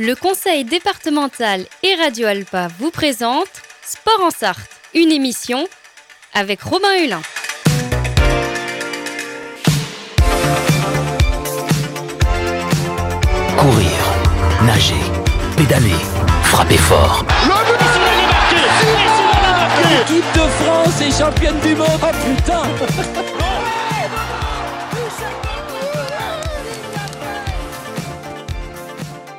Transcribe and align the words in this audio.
Le 0.00 0.14
conseil 0.14 0.64
départemental 0.64 1.66
et 1.82 1.96
Radio 1.96 2.28
Alpa 2.28 2.68
vous 2.78 2.92
présente 2.92 3.48
Sport 3.82 4.26
en 4.26 4.30
Sarthe, 4.30 4.70
une 4.94 5.10
émission 5.10 5.66
avec 6.34 6.62
Robin 6.62 6.94
Hulin. 7.02 7.20
Courir, 13.56 13.90
nager, 14.64 14.94
pédaler, 15.56 15.90
frapper 16.44 16.78
fort. 16.78 17.26
L'équipe 19.90 20.32
de 20.32 20.48
France 20.62 21.00
est 21.00 21.18
championne 21.18 21.58
du 21.58 21.74
monde. 21.74 21.88
Oh 22.00 22.06
putain 22.24 22.62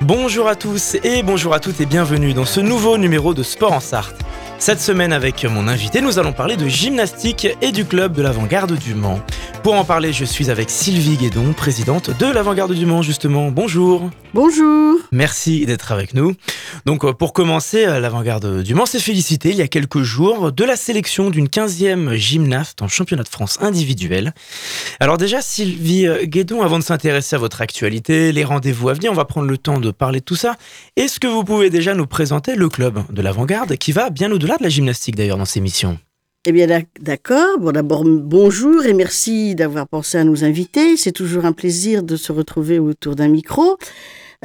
Bonjour 0.09 0.47
à 0.47 0.55
tous 0.55 0.97
et 1.03 1.21
bonjour 1.21 1.53
à 1.53 1.59
toutes 1.59 1.81
et 1.81 1.85
bienvenue 1.85 2.33
dans 2.33 2.43
ce 2.43 2.59
nouveau 2.59 2.97
numéro 2.97 3.35
de 3.35 3.43
Sport 3.43 3.73
en 3.73 3.79
Sarthe. 3.79 4.19
Cette 4.57 4.81
semaine 4.81 5.13
avec 5.13 5.45
mon 5.45 5.67
invité, 5.67 6.01
nous 6.01 6.17
allons 6.17 6.33
parler 6.33 6.57
de 6.57 6.67
gymnastique 6.67 7.47
et 7.61 7.71
du 7.71 7.85
club 7.85 8.13
de 8.13 8.23
l'avant-garde 8.23 8.75
du 8.75 8.95
Mans. 8.95 9.19
Pour 9.69 9.77
en 9.77 9.85
parler, 9.85 10.13
je 10.13 10.25
suis 10.25 10.49
avec 10.49 10.71
Sylvie 10.71 11.15
Guédon, 11.15 11.53
présidente 11.53 12.09
de 12.17 12.25
l'avant-garde 12.25 12.73
du 12.73 12.87
Mans 12.87 13.03
justement. 13.03 13.51
Bonjour. 13.51 14.09
Bonjour. 14.33 14.95
Merci 15.11 15.63
d'être 15.67 15.91
avec 15.91 16.15
nous. 16.15 16.33
Donc 16.87 17.05
euh, 17.05 17.13
pour 17.13 17.33
commencer, 17.33 17.85
euh, 17.85 17.99
l'avant-garde 17.99 18.63
du 18.63 18.73
Mans 18.73 18.87
s'est 18.87 18.99
félicité 18.99 19.51
il 19.51 19.57
y 19.57 19.61
a 19.61 19.67
quelques 19.67 20.01
jours 20.01 20.51
de 20.51 20.63
la 20.63 20.75
sélection 20.75 21.29
d'une 21.29 21.45
15e 21.45 22.15
gymnaste 22.15 22.81
en 22.81 22.87
championnat 22.87 23.21
de 23.21 23.29
France 23.29 23.59
individuel. 23.61 24.33
Alors 24.99 25.19
déjà, 25.19 25.39
Sylvie 25.39 26.07
euh, 26.07 26.25
Guédon, 26.25 26.63
avant 26.63 26.79
de 26.79 26.83
s'intéresser 26.83 27.35
à 27.35 27.39
votre 27.39 27.61
actualité, 27.61 28.31
les 28.31 28.43
rendez-vous 28.43 28.89
à 28.89 28.93
venir, 28.93 29.11
on 29.11 29.15
va 29.15 29.25
prendre 29.25 29.47
le 29.47 29.59
temps 29.59 29.79
de 29.79 29.91
parler 29.91 30.19
de 30.19 30.25
tout 30.25 30.35
ça. 30.35 30.55
Est-ce 30.95 31.19
que 31.19 31.27
vous 31.27 31.43
pouvez 31.43 31.69
déjà 31.69 31.93
nous 31.93 32.07
présenter 32.07 32.55
le 32.55 32.69
club 32.69 33.03
de 33.11 33.21
l'avant-garde 33.21 33.75
qui 33.75 33.91
va 33.91 34.09
bien 34.09 34.31
au-delà 34.31 34.57
de 34.57 34.63
la 34.63 34.69
gymnastique 34.69 35.15
d'ailleurs 35.15 35.37
dans 35.37 35.45
ces 35.45 35.61
missions? 35.61 35.99
Eh 36.45 36.51
bien, 36.53 36.67
d'accord. 37.01 37.59
Bon, 37.59 37.71
d'abord, 37.71 38.05
bonjour 38.05 38.85
et 38.85 38.93
merci 38.93 39.55
d'avoir 39.55 39.87
pensé 39.87 40.17
à 40.17 40.23
nous 40.23 40.45
inviter. 40.45 40.95
C'est 40.95 41.11
toujours 41.11 41.45
un 41.45 41.51
plaisir 41.51 42.01
de 42.01 42.15
se 42.15 42.31
retrouver 42.31 42.79
autour 42.79 43.15
d'un 43.15 43.27
micro. 43.27 43.77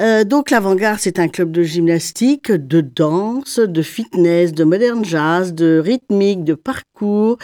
Euh, 0.01 0.25
donc, 0.25 0.51
l'Avant-Garde, 0.51 0.99
c'est 0.99 1.21
un 1.21 1.29
club 1.29 1.53
de 1.53 1.63
gymnastique, 1.63 2.51
de 2.51 2.81
danse, 2.81 3.61
de 3.61 3.83
fitness, 3.83 4.53
de 4.53 4.65
modern 4.65 5.05
jazz, 5.05 5.55
de 5.55 5.81
rythmique, 5.85 6.43
de 6.43 6.55
parcours, 6.55 7.39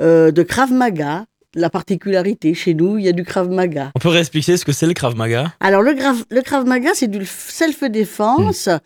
euh, 0.00 0.30
de 0.30 0.42
Krav 0.42 0.72
Maga. 0.72 1.26
La 1.54 1.68
particularité 1.68 2.54
chez 2.54 2.72
nous, 2.72 2.96
il 2.96 3.04
y 3.04 3.08
a 3.08 3.12
du 3.12 3.24
Krav 3.24 3.50
Maga. 3.50 3.90
On 3.96 3.98
peut 3.98 4.08
réexpliquer 4.08 4.56
ce 4.56 4.64
que 4.64 4.72
c'est 4.72 4.86
le 4.86 4.94
Krav 4.94 5.14
Maga? 5.14 5.52
Alors, 5.60 5.82
le, 5.82 5.94
le 6.30 6.40
Krav 6.40 6.64
Maga, 6.64 6.92
c'est 6.94 7.08
du 7.08 7.26
self-défense. 7.26 8.68
Hmm. 8.68 8.78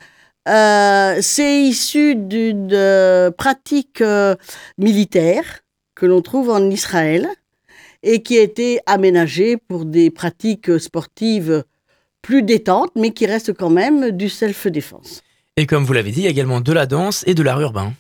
Euh, 0.48 1.18
c'est 1.20 1.62
issu 1.62 2.16
d'une 2.16 2.70
euh, 2.72 3.30
pratique 3.30 4.00
euh, 4.02 4.34
militaire 4.76 5.60
que 5.94 6.04
l'on 6.06 6.20
trouve 6.20 6.50
en 6.50 6.70
Israël 6.70 7.28
et 8.02 8.22
qui 8.22 8.38
a 8.38 8.42
été 8.42 8.80
aménagée 8.86 9.56
pour 9.56 9.86
des 9.86 10.10
pratiques 10.10 10.78
sportives 10.78 11.64
plus 12.20 12.42
détentes, 12.42 12.92
mais 12.96 13.12
qui 13.12 13.26
restent 13.26 13.54
quand 13.54 13.70
même 13.70 14.10
du 14.10 14.28
self-défense. 14.28 15.22
Et 15.56 15.66
comme 15.66 15.84
vous 15.84 15.92
l'avez 15.92 16.10
dit, 16.10 16.22
il 16.22 16.24
y 16.24 16.26
a 16.26 16.30
également 16.30 16.60
de 16.60 16.72
la 16.72 16.84
danse 16.84 17.22
et 17.28 17.34
de 17.34 17.42
l'art 17.42 17.60
urbain. 17.60 17.92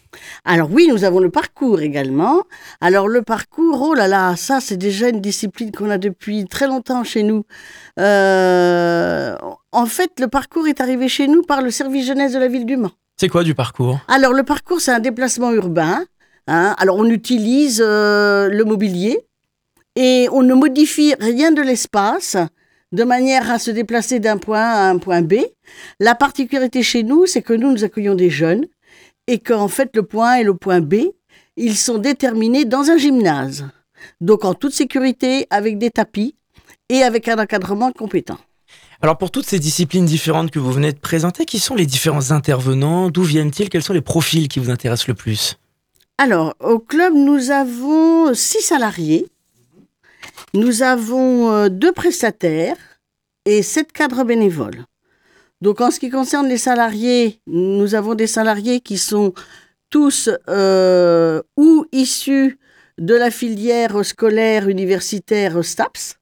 Alors 0.44 0.68
oui, 0.72 0.88
nous 0.88 1.04
avons 1.04 1.20
le 1.20 1.30
parcours 1.30 1.82
également. 1.82 2.42
Alors 2.80 3.06
le 3.06 3.22
parcours, 3.22 3.80
oh 3.80 3.94
là 3.94 4.08
là, 4.08 4.34
ça 4.34 4.58
c'est 4.60 4.76
déjà 4.76 5.08
une 5.08 5.20
discipline 5.20 5.70
qu'on 5.70 5.88
a 5.88 5.98
depuis 5.98 6.46
très 6.46 6.66
longtemps 6.66 7.04
chez 7.04 7.22
nous. 7.22 7.46
Euh, 8.00 9.36
en 9.74 9.86
fait, 9.86 10.12
le 10.20 10.28
parcours 10.28 10.68
est 10.68 10.80
arrivé 10.80 11.08
chez 11.08 11.26
nous 11.26 11.42
par 11.42 11.60
le 11.60 11.70
service 11.70 12.06
jeunesse 12.06 12.32
de 12.32 12.38
la 12.38 12.48
ville 12.48 12.64
du 12.64 12.76
Mans. 12.76 12.92
C'est 13.16 13.28
quoi 13.28 13.44
du 13.44 13.54
parcours? 13.54 14.00
Alors 14.08 14.32
le 14.32 14.42
parcours, 14.42 14.80
c'est 14.80 14.92
un 14.92 15.00
déplacement 15.00 15.52
urbain. 15.52 16.04
Hein. 16.46 16.74
Alors 16.78 16.96
on 16.96 17.06
utilise 17.06 17.82
euh, 17.84 18.48
le 18.48 18.64
mobilier 18.64 19.18
et 19.96 20.28
on 20.32 20.42
ne 20.42 20.54
modifie 20.54 21.14
rien 21.20 21.52
de 21.52 21.62
l'espace 21.62 22.36
de 22.92 23.04
manière 23.04 23.50
à 23.50 23.58
se 23.58 23.70
déplacer 23.70 24.20
d'un 24.20 24.36
point 24.36 24.60
A 24.60 24.86
à 24.86 24.90
un 24.90 24.98
point 24.98 25.22
B. 25.22 25.34
La 26.00 26.14
particularité 26.14 26.82
chez 26.82 27.02
nous, 27.02 27.26
c'est 27.26 27.42
que 27.42 27.52
nous, 27.52 27.72
nous 27.72 27.84
accueillons 27.84 28.14
des 28.14 28.30
jeunes 28.30 28.66
et 29.26 29.38
qu'en 29.38 29.68
fait, 29.68 29.90
le 29.94 30.02
point 30.02 30.30
A 30.30 30.40
et 30.40 30.44
le 30.44 30.54
point 30.54 30.80
B, 30.80 30.94
ils 31.56 31.76
sont 31.76 31.98
déterminés 31.98 32.64
dans 32.64 32.90
un 32.90 32.96
gymnase. 32.96 33.66
Donc 34.20 34.44
en 34.44 34.54
toute 34.54 34.72
sécurité, 34.72 35.46
avec 35.50 35.78
des 35.78 35.90
tapis 35.90 36.36
et 36.88 37.02
avec 37.02 37.28
un 37.28 37.38
encadrement 37.38 37.90
compétent. 37.90 38.38
Alors 39.04 39.18
pour 39.18 39.30
toutes 39.30 39.44
ces 39.44 39.58
disciplines 39.58 40.06
différentes 40.06 40.50
que 40.50 40.58
vous 40.58 40.72
venez 40.72 40.90
de 40.90 40.98
présenter, 40.98 41.44
qui 41.44 41.58
sont 41.58 41.74
les 41.74 41.84
différents 41.84 42.30
intervenants? 42.30 43.10
D'où 43.10 43.22
viennent-ils? 43.22 43.68
Quels 43.68 43.82
sont 43.82 43.92
les 43.92 44.00
profils 44.00 44.48
qui 44.48 44.60
vous 44.60 44.70
intéressent 44.70 45.08
le 45.08 45.12
plus? 45.12 45.58
Alors 46.16 46.54
au 46.58 46.78
club, 46.78 47.12
nous 47.12 47.50
avons 47.50 48.32
six 48.32 48.62
salariés. 48.62 49.26
Nous 50.54 50.82
avons 50.82 51.52
euh, 51.52 51.68
deux 51.68 51.92
prestataires 51.92 52.78
et 53.44 53.62
sept 53.62 53.92
cadres 53.92 54.24
bénévoles. 54.24 54.86
Donc 55.60 55.82
en 55.82 55.90
ce 55.90 56.00
qui 56.00 56.08
concerne 56.08 56.48
les 56.48 56.56
salariés, 56.56 57.42
nous 57.46 57.94
avons 57.94 58.14
des 58.14 58.26
salariés 58.26 58.80
qui 58.80 58.96
sont 58.96 59.34
tous 59.90 60.30
euh, 60.48 61.42
ou 61.58 61.84
issus 61.92 62.58
de 62.96 63.14
la 63.14 63.30
filière 63.30 64.02
scolaire 64.02 64.66
universitaire 64.66 65.62
STAPS, 65.62 66.16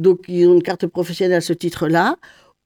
donc 0.00 0.20
ils 0.28 0.46
ont 0.48 0.54
une 0.54 0.62
carte 0.62 0.86
professionnelle 0.86 1.38
à 1.38 1.40
ce 1.40 1.52
titre-là, 1.52 2.16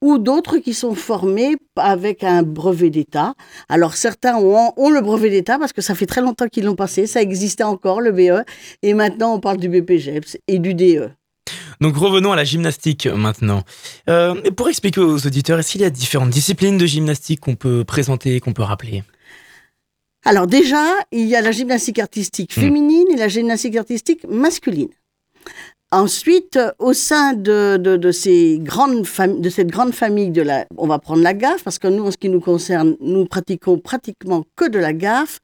ou 0.01 0.19
d'autres 0.19 0.59
qui 0.59 0.75
sont 0.75 0.95
formés 0.95 1.57
avec 1.77 2.25
un 2.25 2.43
brevet 2.43 2.91
d'État. 2.91 3.35
Alors 3.69 3.95
certains 3.95 4.37
ont, 4.37 4.91
le 4.91 5.01
brevet 5.01 5.31
d'État 5.31 5.59
parce 5.59 5.73
que 5.73 5.81
ça 5.83 5.95
fait 5.95 6.07
très 6.07 6.21
longtemps 6.21 6.49
qu'ils 6.49 6.65
l'ont 6.65 6.75
passé, 6.75 7.07
ça 7.07 7.23
existait 7.23 7.65
encore 7.65 8.01
le 8.01 8.13
BE, 8.13 8.45
et 8.83 8.95
maintenant 8.95 9.35
on 9.35 9.41
parle 9.41 9.57
du 9.57 9.69
BPGEPS 9.69 10.37
et 10.47 10.59
du 10.59 10.75
DE. 10.75 11.11
Donc 11.81 11.97
revenons 11.97 12.33
à 12.33 12.37
la 12.37 12.45
gymnastique 12.45 13.07
maintenant. 13.07 13.63
Euh, 14.09 14.41
pour 14.53 14.69
expliquer 14.69 15.01
aux 15.01 15.27
auditeurs, 15.27 15.59
est-ce 15.59 15.73
qu'il 15.73 15.81
y 15.81 15.85
a 15.85 15.91
différentes 15.91 16.31
disciplines 16.31 16.79
de 16.79 16.87
gymnastique 16.87 17.41
qu'on 17.41 17.57
peut 17.57 17.85
présenter, 17.85 18.41
qu'on 18.41 18.53
peut 18.53 18.63
rappeler? 18.63 19.03
Alors 20.25 20.47
déjà, 20.47 20.85
il 21.13 21.27
y 21.27 21.37
a 21.37 21.41
la 21.41 21.53
gymnastique 21.53 21.99
artistique 21.99 22.57
hmm. 22.57 22.61
féminine 22.61 23.07
et 23.13 23.17
la 23.17 23.29
gymnastique 23.29 23.77
artistique 23.77 24.25
masculine. 24.29 24.89
Ensuite, 25.97 26.59
au 26.81 26.93
sein 26.93 27.35
de, 27.35 28.11
cette 28.11 28.65
grande 28.65 29.95
famille 29.95 30.31
de 30.31 30.43
la, 30.43 30.67
on 30.77 30.89
va 30.89 30.99
prendre 30.99 31.23
la 31.23 31.35
gaffe 31.35 31.63
parce 31.63 31.79
que 31.79 31.87
nous, 31.87 32.05
en 32.05 32.11
ce 32.11 32.17
qui 32.17 32.29
nous 32.29 32.41
concerne, 32.41 32.97
nous 33.01 33.27
pratiquons 33.27 33.79
pratiquement 33.79 34.43
que 34.57 34.69
de 34.69 34.81
la 34.81 34.93
gaffe, 34.93 35.39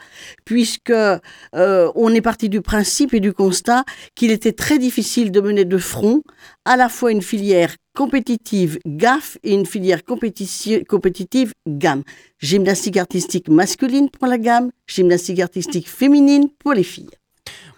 puisque 0.44 0.90
euh, 0.90 1.92
on 1.94 2.12
est 2.12 2.20
parti 2.20 2.48
du 2.48 2.62
principe 2.62 3.14
et 3.14 3.20
du 3.20 3.32
constat 3.32 3.84
qu'il 4.16 4.32
était 4.32 4.50
très 4.50 4.80
difficile 4.80 5.30
de 5.30 5.40
mener 5.40 5.64
de 5.64 5.78
front 5.78 6.20
à 6.64 6.76
la 6.76 6.88
fois 6.88 7.12
une 7.12 7.22
filière 7.22 7.76
compétitive 7.96 8.80
gaffe 8.84 9.38
et 9.44 9.54
une 9.54 9.66
filière 9.66 10.00
compétitive 10.04 11.52
gamme. 11.68 12.02
Gymnastique 12.40 12.96
artistique 12.96 13.48
masculine 13.48 14.10
pour 14.10 14.26
la 14.26 14.36
gamme, 14.36 14.72
gymnastique 14.88 15.38
artistique 15.38 15.88
féminine 15.88 16.48
pour 16.58 16.72
les 16.72 16.82
filles. 16.82 17.19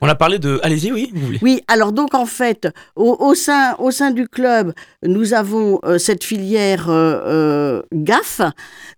On 0.04 0.08
a 0.08 0.16
parlé 0.16 0.40
de. 0.40 0.58
Allez-y, 0.64 0.90
oui, 0.90 1.12
vous 1.14 1.26
voulez. 1.26 1.38
Oui, 1.42 1.62
alors 1.68 1.92
donc 1.92 2.12
en 2.14 2.26
fait, 2.26 2.68
au, 2.96 3.36
sein, 3.36 3.76
au 3.76 3.92
sein 3.92 4.10
du 4.10 4.26
club, 4.26 4.74
nous 5.04 5.32
avons 5.32 5.78
euh, 5.84 5.96
cette 5.96 6.24
filière 6.24 6.90
euh, 6.90 7.20
euh, 7.24 7.82
GAF. 7.94 8.40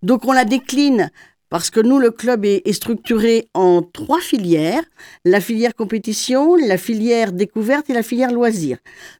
Donc 0.02 0.24
on 0.24 0.32
la 0.32 0.46
décline 0.46 1.10
parce 1.50 1.68
que 1.68 1.80
nous, 1.80 1.98
le 1.98 2.10
club 2.10 2.46
est, 2.46 2.62
est, 2.64 2.72
structuré 2.72 3.48
en 3.52 3.82
trois 3.82 4.20
filières 4.20 4.82
la 5.26 5.42
filière 5.42 5.74
compétition, 5.74 6.56
la 6.56 6.78
filière 6.78 7.32
découverte 7.32 7.90
et 7.90 7.92
la 7.92 8.02
filière 8.02 8.32
loisir. 8.32 8.78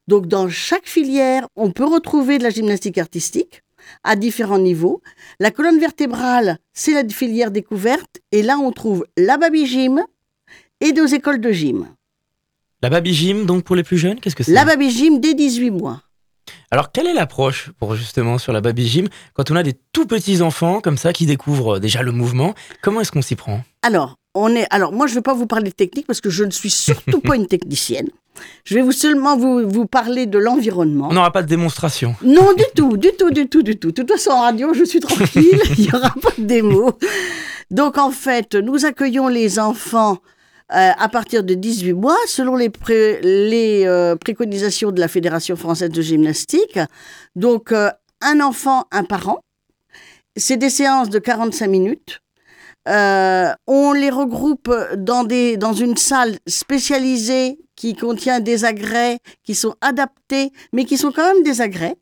Donc 0.08 0.26
dans 0.26 0.48
chaque 0.48 0.88
filière, 0.88 1.46
on 1.54 1.70
peut 1.70 1.84
retrouver 1.84 2.38
de 2.38 2.44
la 2.44 2.50
gymnastique 2.50 2.96
artistique 2.96 3.62
à 4.04 4.16
différents 4.16 4.58
niveaux. 4.58 5.02
La 5.38 5.50
colonne 5.50 5.78
vertébrale, 5.78 6.56
c'est 6.72 6.94
la 6.94 7.06
filière 7.06 7.50
découverte 7.50 8.20
et 8.32 8.40
là 8.42 8.56
on 8.56 8.72
trouve 8.72 9.04
la 9.18 9.36
baby 9.36 9.66
gym, 9.66 10.02
et 10.80 10.92
nos 10.92 11.06
écoles 11.06 11.40
de 11.40 11.50
gym. 11.50 11.88
La 12.82 12.90
baby 12.90 13.14
gym, 13.14 13.46
donc 13.46 13.64
pour 13.64 13.76
les 13.76 13.82
plus 13.82 13.98
jeunes, 13.98 14.20
qu'est-ce 14.20 14.36
que 14.36 14.42
c'est? 14.42 14.52
La 14.52 14.64
baby 14.64 14.90
gym 14.90 15.20
dès 15.20 15.34
18 15.34 15.70
mois. 15.70 16.02
Alors, 16.70 16.92
quelle 16.92 17.06
est 17.06 17.14
l'approche 17.14 17.70
pour 17.78 17.94
justement 17.94 18.36
sur 18.38 18.52
la 18.52 18.60
baby 18.60 18.86
gym 18.86 19.08
quand 19.32 19.50
on 19.50 19.56
a 19.56 19.62
des 19.62 19.74
tout 19.92 20.06
petits 20.06 20.42
enfants 20.42 20.80
comme 20.80 20.98
ça 20.98 21.12
qui 21.12 21.24
découvrent 21.24 21.78
déjà 21.78 22.02
le 22.02 22.12
mouvement 22.12 22.54
Comment 22.82 23.00
est-ce 23.00 23.12
qu'on 23.12 23.22
s'y 23.22 23.36
prend? 23.36 23.62
Alors, 23.82 24.16
on 24.34 24.54
est. 24.54 24.66
Alors, 24.70 24.92
moi, 24.92 25.06
je 25.06 25.12
ne 25.12 25.18
vais 25.18 25.22
pas 25.22 25.34
vous 25.34 25.46
parler 25.46 25.70
de 25.70 25.74
technique 25.74 26.06
parce 26.06 26.20
que 26.20 26.30
je 26.30 26.44
ne 26.44 26.50
suis 26.50 26.70
surtout 26.70 27.20
pas 27.20 27.36
une 27.36 27.46
technicienne. 27.46 28.08
Je 28.64 28.74
vais 28.74 28.82
vous 28.82 28.92
seulement 28.92 29.36
vous, 29.36 29.68
vous 29.68 29.86
parler 29.86 30.26
de 30.26 30.38
l'environnement. 30.38 31.08
On 31.10 31.14
n'aura 31.14 31.30
pas 31.30 31.42
de 31.42 31.48
démonstration. 31.48 32.16
Non, 32.22 32.52
du 32.54 32.64
tout, 32.74 32.96
du 32.96 33.12
tout, 33.16 33.30
du 33.30 33.48
tout, 33.48 33.62
du 33.62 33.78
tout. 33.78 33.92
De 33.92 34.02
toute 34.02 34.10
façon, 34.10 34.30
en 34.30 34.40
radio, 34.42 34.74
je 34.74 34.84
suis 34.84 35.00
tranquille, 35.00 35.60
il 35.78 35.84
n'y 35.84 35.94
aura 35.94 36.12
pas 36.20 36.32
de 36.36 36.44
démo. 36.44 36.98
Donc, 37.70 37.96
en 37.96 38.10
fait, 38.10 38.56
nous 38.56 38.84
accueillons 38.84 39.28
les 39.28 39.58
enfants 39.60 40.14
euh, 40.14 40.33
à 40.68 41.08
partir 41.08 41.44
de 41.44 41.54
18 41.54 41.92
mois, 41.92 42.16
selon 42.26 42.56
les, 42.56 42.70
euh, 43.86 44.16
préconisations 44.16 44.92
de 44.92 45.00
la 45.00 45.08
Fédération 45.08 45.56
française 45.56 45.90
de 45.90 46.02
gymnastique. 46.02 46.78
Donc, 47.36 47.72
euh, 47.72 47.90
un 48.20 48.40
enfant, 48.40 48.84
un 48.90 49.04
parent. 49.04 49.40
c'est 50.36 50.56
des 50.56 50.70
séances 50.70 51.10
de 51.10 51.18
45 51.18 51.68
minutes. 51.68 52.20
Euh, 52.88 53.52
on 53.66 53.92
les 53.92 54.10
regroupe 54.10 54.72
dans, 54.96 55.24
des, 55.24 55.56
dans 55.56 55.72
une 55.72 55.96
salle 55.96 56.36
spécialisée 56.46 57.58
qui 57.76 57.94
contient 57.94 58.40
des 58.40 58.64
agrès 58.64 59.18
qui 59.42 59.54
sont 59.54 59.74
adaptés, 59.80 60.50
mais 60.72 60.84
qui 60.84 60.98
sont 60.98 61.12
quand 61.12 61.32
même 61.32 61.42
des 61.42 61.60
agrès 61.60 61.96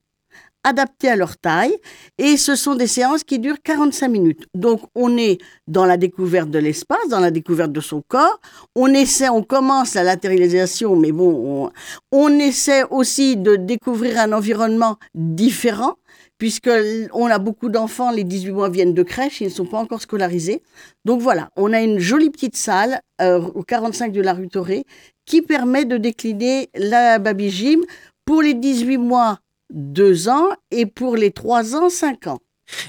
adaptés 0.64 1.08
à 1.08 1.16
leur 1.16 1.36
taille. 1.36 1.76
Et 2.18 2.36
ce 2.36 2.54
sont 2.54 2.74
des 2.74 2.86
séances 2.86 3.24
qui 3.24 3.38
durent 3.38 3.62
45 3.62 4.08
minutes. 4.08 4.44
Donc, 4.54 4.80
on 4.94 5.16
est 5.16 5.38
dans 5.66 5.84
la 5.84 5.96
découverte 5.96 6.50
de 6.50 6.58
l'espace, 6.58 7.08
dans 7.08 7.20
la 7.20 7.30
découverte 7.30 7.72
de 7.72 7.80
son 7.80 8.02
corps. 8.06 8.40
On 8.76 8.88
essaie, 8.88 9.28
on 9.28 9.42
commence 9.42 9.94
la 9.94 10.02
latéralisation, 10.02 10.96
mais 10.96 11.12
bon, 11.12 11.70
on, 12.12 12.26
on 12.26 12.38
essaie 12.38 12.84
aussi 12.90 13.36
de 13.36 13.56
découvrir 13.56 14.18
un 14.18 14.32
environnement 14.32 14.96
différent 15.14 15.96
puisqu'on 16.42 17.26
a 17.26 17.38
beaucoup 17.38 17.68
d'enfants, 17.68 18.10
les 18.10 18.24
18 18.24 18.50
mois 18.50 18.68
viennent 18.68 18.94
de 18.94 19.04
crèche, 19.04 19.40
ils 19.40 19.44
ne 19.44 19.50
sont 19.50 19.64
pas 19.64 19.78
encore 19.78 20.02
scolarisés. 20.02 20.60
Donc 21.04 21.20
voilà, 21.20 21.50
on 21.54 21.72
a 21.72 21.80
une 21.80 22.00
jolie 22.00 22.30
petite 22.30 22.56
salle 22.56 23.00
euh, 23.20 23.40
au 23.54 23.62
45 23.62 24.10
de 24.10 24.20
la 24.20 24.32
rue 24.32 24.48
Toré 24.48 24.84
qui 25.24 25.42
permet 25.42 25.84
de 25.84 25.98
décliner 25.98 26.68
la 26.74 27.20
baby 27.20 27.48
gym 27.48 27.82
pour 28.24 28.42
les 28.42 28.54
18 28.54 28.96
mois, 28.98 29.38
2 29.72 30.28
ans 30.28 30.48
et 30.70 30.86
pour 30.86 31.16
les 31.16 31.30
3 31.30 31.74
ans, 31.74 31.88
5 31.88 32.26
ans. 32.28 32.38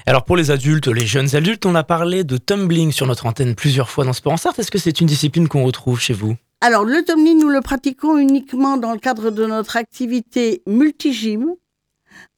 Alors 0.06 0.24
pour 0.24 0.36
les 0.36 0.50
adultes, 0.50 0.88
les 0.88 1.06
jeunes 1.06 1.34
adultes, 1.34 1.66
on 1.66 1.74
a 1.74 1.82
parlé 1.82 2.24
de 2.24 2.36
tumbling 2.36 2.92
sur 2.92 3.06
notre 3.06 3.26
antenne 3.26 3.54
plusieurs 3.54 3.90
fois 3.90 4.04
dans 4.04 4.12
Sport 4.12 4.34
en 4.34 4.36
Sarthe. 4.36 4.58
Est-ce 4.58 4.70
que 4.70 4.78
c'est 4.78 5.00
une 5.00 5.06
discipline 5.06 5.48
qu'on 5.48 5.64
retrouve 5.64 6.00
chez 6.00 6.14
vous? 6.14 6.36
Alors 6.60 6.84
le 6.84 7.04
tumbling, 7.04 7.38
nous 7.40 7.50
le 7.50 7.60
pratiquons 7.60 8.16
uniquement 8.16 8.76
dans 8.76 8.92
le 8.92 8.98
cadre 8.98 9.30
de 9.30 9.44
notre 9.44 9.76
activité 9.76 10.62
multigym 10.66 11.56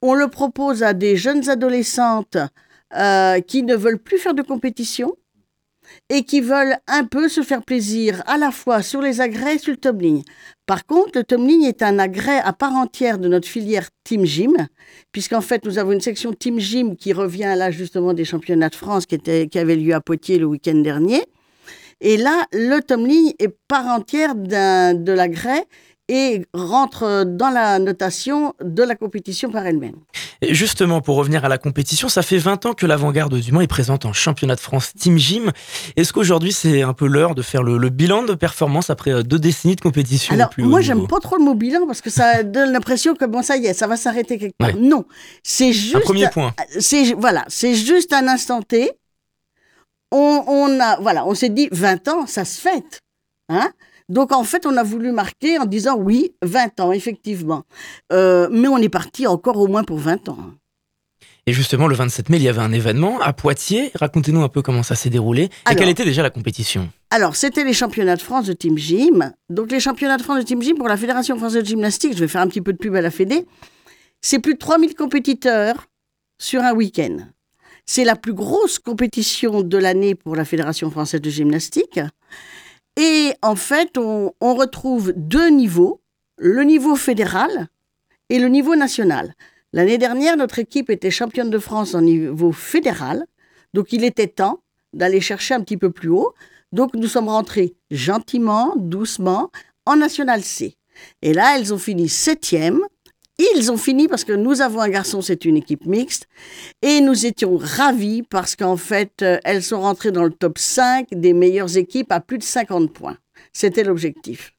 on 0.03 0.15
le 0.15 0.29
propose 0.29 0.83
à 0.83 0.95
des 0.95 1.17
jeunes 1.17 1.49
adolescentes 1.49 2.39
euh, 2.95 3.41
qui 3.41 3.63
ne 3.63 3.75
veulent 3.75 3.99
plus 3.99 4.19
faire 4.19 4.35
de 4.35 4.43
compétition 4.43 5.17
et 6.09 6.25
qui 6.25 6.41
veulent 6.41 6.77
un 6.87 7.05
peu 7.05 7.29
se 7.29 7.43
faire 7.43 7.63
plaisir 7.63 8.23
à 8.27 8.37
la 8.39 8.51
fois 8.51 8.83
sur 8.83 9.01
les 9.01 9.21
agrès 9.21 9.57
et 9.57 9.59
sur 9.59 9.73
le 9.73 9.79
tumbling. 9.79 10.23
Par 10.67 10.85
contre, 10.87 11.13
le 11.15 11.25
tumbling 11.25 11.65
est 11.65 11.83
un 11.83 11.99
agrès 11.99 12.41
à 12.41 12.53
part 12.53 12.75
entière 12.75 13.19
de 13.19 13.29
notre 13.29 13.49
filière 13.49 13.89
Team 14.05 14.25
Gym, 14.25 14.57
puisqu'en 15.13 15.41
fait, 15.41 15.65
nous 15.65 15.79
avons 15.79 15.93
une 15.93 16.01
section 16.01 16.33
Team 16.33 16.59
Gym 16.59 16.97
qui 16.97 17.13
revient 17.13 17.55
là 17.57 17.71
justement 17.71 18.15
des 18.15 18.25
championnats 18.25 18.69
de 18.69 18.75
France 18.75 19.07
qui, 19.07 19.15
était, 19.15 19.47
qui 19.47 19.59
avaient 19.59 19.77
lieu 19.77 19.95
à 19.95 20.01
Poitiers 20.01 20.39
le 20.39 20.47
week-end 20.47 20.77
dernier. 20.77 21.23
Et 22.01 22.17
là, 22.17 22.45
le 22.53 22.81
tumbling 22.81 23.33
est 23.39 23.57
part 23.69 23.87
entière 23.87 24.35
de 24.35 25.13
l'agrès 25.13 25.65
et 26.09 26.47
rentre 26.53 27.25
dans 27.25 27.51
la 27.51 27.79
notation 27.79 28.55
de 28.63 28.83
la 28.83 28.95
compétition 28.95 29.51
par 29.51 29.67
elle-même. 29.67 29.97
Justement, 30.43 31.01
pour 31.01 31.17
revenir 31.17 31.45
à 31.45 31.49
la 31.49 31.59
compétition, 31.59 32.09
ça 32.09 32.23
fait 32.23 32.39
20 32.39 32.67
ans 32.67 32.75
que 32.75 32.87
l'avant-garde 32.87 33.35
du 33.35 33.53
Mans 33.53 33.61
est 33.61 33.67
présente 33.67 34.05
en 34.05 34.13
championnat 34.13 34.55
de 34.55 34.61
France 34.61 34.93
Team 34.95 35.19
Gym. 35.19 35.51
Est-ce 35.97 36.13
qu'aujourd'hui, 36.13 36.53
c'est 36.53 36.83
un 36.83 36.93
peu 36.93 37.07
l'heure 37.07 37.35
de 37.35 37.43
faire 37.43 37.63
le, 37.63 37.89
bilan 37.89 38.23
de 38.23 38.35
performance 38.35 38.91
après 38.91 39.11
euh, 39.13 39.23
deux 39.23 39.39
décennies 39.39 39.77
de 39.77 39.81
compétition 39.81 40.35
Alors, 40.35 40.51
moi, 40.59 40.81
j'aime 40.81 41.07
pas 41.09 41.19
trop 41.19 41.37
le 41.37 41.45
mot 41.45 41.55
bilan 41.55 41.87
parce 41.87 42.01
que 42.01 42.11
ça 42.11 42.43
donne 42.45 42.73
l'impression 42.73 43.15
que 43.15 43.25
bon, 43.25 43.43
ça 43.43 43.57
y 43.57 43.67
est, 43.67 43.75
ça 43.75 43.87
va 43.87 43.97
s'arrêter 43.97 44.39
quelque 44.39 44.57
part. 44.57 44.77
Non, 44.77 45.07
c'est 45.43 45.73
juste. 45.73 45.97
Un 45.97 46.01
premier 46.01 46.29
point. 46.31 46.55
C'est, 46.79 47.15
voilà, 47.15 47.45
c'est 47.49 47.75
juste 47.75 48.13
un 48.13 48.29
instant 48.29 48.63
T. 48.63 48.93
On, 50.13 50.45
on 50.47 50.81
a, 50.81 51.01
voilà, 51.01 51.27
on 51.27 51.35
s'est 51.35 51.49
dit 51.49 51.69
20 51.73 52.09
ans, 52.09 52.27
ça 52.27 52.45
se 52.45 52.61
fête. 52.61 53.01
Hein 53.49 53.71
donc 54.09 54.33
en 54.33 54.45
fait, 54.45 54.67
on 54.67 54.77
a 54.77 54.83
voulu 54.83 55.13
marquer 55.13 55.59
en 55.59 55.65
disant 55.65 55.97
oui, 55.97 56.33
20 56.43 56.81
ans, 56.81 56.93
effectivement. 56.93 57.65
Euh, 58.13 58.49
mais 58.51 58.69
on 58.69 58.79
est 58.79 58.89
parti 58.89 59.27
encore 59.27 59.57
au 59.59 59.67
moins 59.67 59.85
pour 59.85 59.99
20 59.99 60.29
ans. 60.29 60.39
Et 61.49 61.53
justement, 61.53 61.87
le 61.87 61.95
27 61.95 62.29
mai, 62.29 62.39
il 62.39 62.43
y 62.43 62.49
avait 62.49 62.61
un 62.61 62.73
événement 62.73 63.21
à 63.21 63.33
Poitiers. 63.33 63.93
Racontez-nous 63.95 64.43
un 64.43 64.49
peu 64.49 64.63
comment 64.63 64.83
ça 64.83 64.97
s'est 64.97 65.11
déroulé 65.11 65.49
et 65.71 65.77
quelle 65.77 65.89
était 65.89 66.05
déjà 66.05 66.25
la 66.25 66.31
compétition? 66.31 66.89
Alors, 67.11 67.37
c'était 67.37 67.63
les 67.63 67.73
championnats 67.73 68.17
de 68.17 68.23
France 68.23 68.47
de 68.47 68.53
Team 68.53 68.77
Gym. 68.77 69.33
Donc, 69.49 69.71
les 69.71 69.79
championnats 69.79 70.17
de 70.17 70.23
France 70.23 70.39
de 70.39 70.43
Team 70.43 70.61
Gym 70.61 70.77
pour 70.77 70.89
la 70.89 70.97
Fédération 70.97 71.37
française 71.37 71.63
de 71.63 71.69
gymnastique, 71.69 72.15
je 72.15 72.19
vais 72.19 72.29
faire 72.29 72.41
un 72.41 72.49
petit 72.49 72.61
peu 72.61 72.73
de 72.73 72.79
pub 72.79 72.97
à 72.97 73.01
la 73.01 73.13
Fédé, 73.13 73.47
c'est 74.21 74.41
plus 74.41 74.55
de 74.55 74.59
3000 74.59 74.97
compétiteurs 74.97 75.87
sur 76.39 76.63
un 76.63 76.75
week-end. 76.75 77.19
C'est 77.85 78.03
la 78.03 78.17
plus 78.17 78.35
grosse 78.35 78.81
compétition 78.81 79.63
de 79.63 79.79
l'année 79.79 80.17
pour 80.17 80.35
la 80.35 80.45
Fédération 80.45 80.91
française 80.91 81.21
de 81.21 81.31
gymnastique. 81.31 82.01
Et 82.97 83.35
en 83.43 83.57
fait, 83.57 83.99
on, 83.99 84.33
retrouve 84.41 85.13
deux 85.17 85.51
niveaux, 85.51 86.01
le 86.39 86.63
niveau 86.63 86.97
fédéral 86.97 87.69
et 88.31 88.39
le 88.39 88.49
niveau 88.49 88.75
national. 88.75 89.35
L'année 89.73 89.99
dernière, 89.99 90.37
notre 90.37 90.59
équipe 90.59 90.89
était 90.89 91.11
championne 91.11 91.51
de 91.51 91.59
France 91.59 91.95
au 91.95 92.01
niveau 92.01 92.53
fédéral, 92.53 93.27
donc 93.75 93.93
il 93.93 94.05
était 94.05 94.29
temps 94.29 94.61
d'aller 94.95 95.21
chercher 95.21 95.55
un 95.55 95.61
petit 95.61 95.77
peu 95.77 95.91
plus 95.91 96.09
haut. 96.09 96.33
Donc 96.73 96.95
nous 96.95 97.09
sommes 97.09 97.29
rentrés 97.29 97.75
gentiment, 97.91 98.75
doucement, 98.77 99.51
en 99.85 99.97
National 99.97 100.43
C. 100.43 100.77
Et 101.21 101.35
là, 101.35 101.57
elles 101.57 101.75
ont 101.75 101.79
fini 101.79 102.09
septième 102.09 102.81
ils 103.39 103.71
ont 103.71 103.77
fini 103.77 104.09
parce 104.09 104.25
que 104.25 104.33
nous 104.33 104.61
avons 104.61 104.81
un 104.81 104.89
garçon, 104.89 105.21
c'est 105.21 105.45
une 105.45 105.57
équipe 105.57 105.87
mixte, 105.87 106.29
et 106.83 107.01
nous 107.01 107.27
étions 107.27 107.57
ravis 107.57 108.23
parce 108.23 108.57
qu'en 108.57 108.77
fait, 108.77 109.23
euh, 109.23 109.39
elles 109.45 109.63
sont 109.63 109.81
rentrées 109.81 110.13
dans 110.13 110.25
le 110.25 110.31
top 110.31 110.59
5 110.59 111.09
des 111.13 111.33
meilleures 111.33 111.77
équipes 111.77 112.13
à 112.13 112.21
plus 112.21 112.39
de 112.39 112.43
50 112.43 112.93
points. 112.93 113.19
C'était 113.53 113.85
l'objectif. 113.85 114.56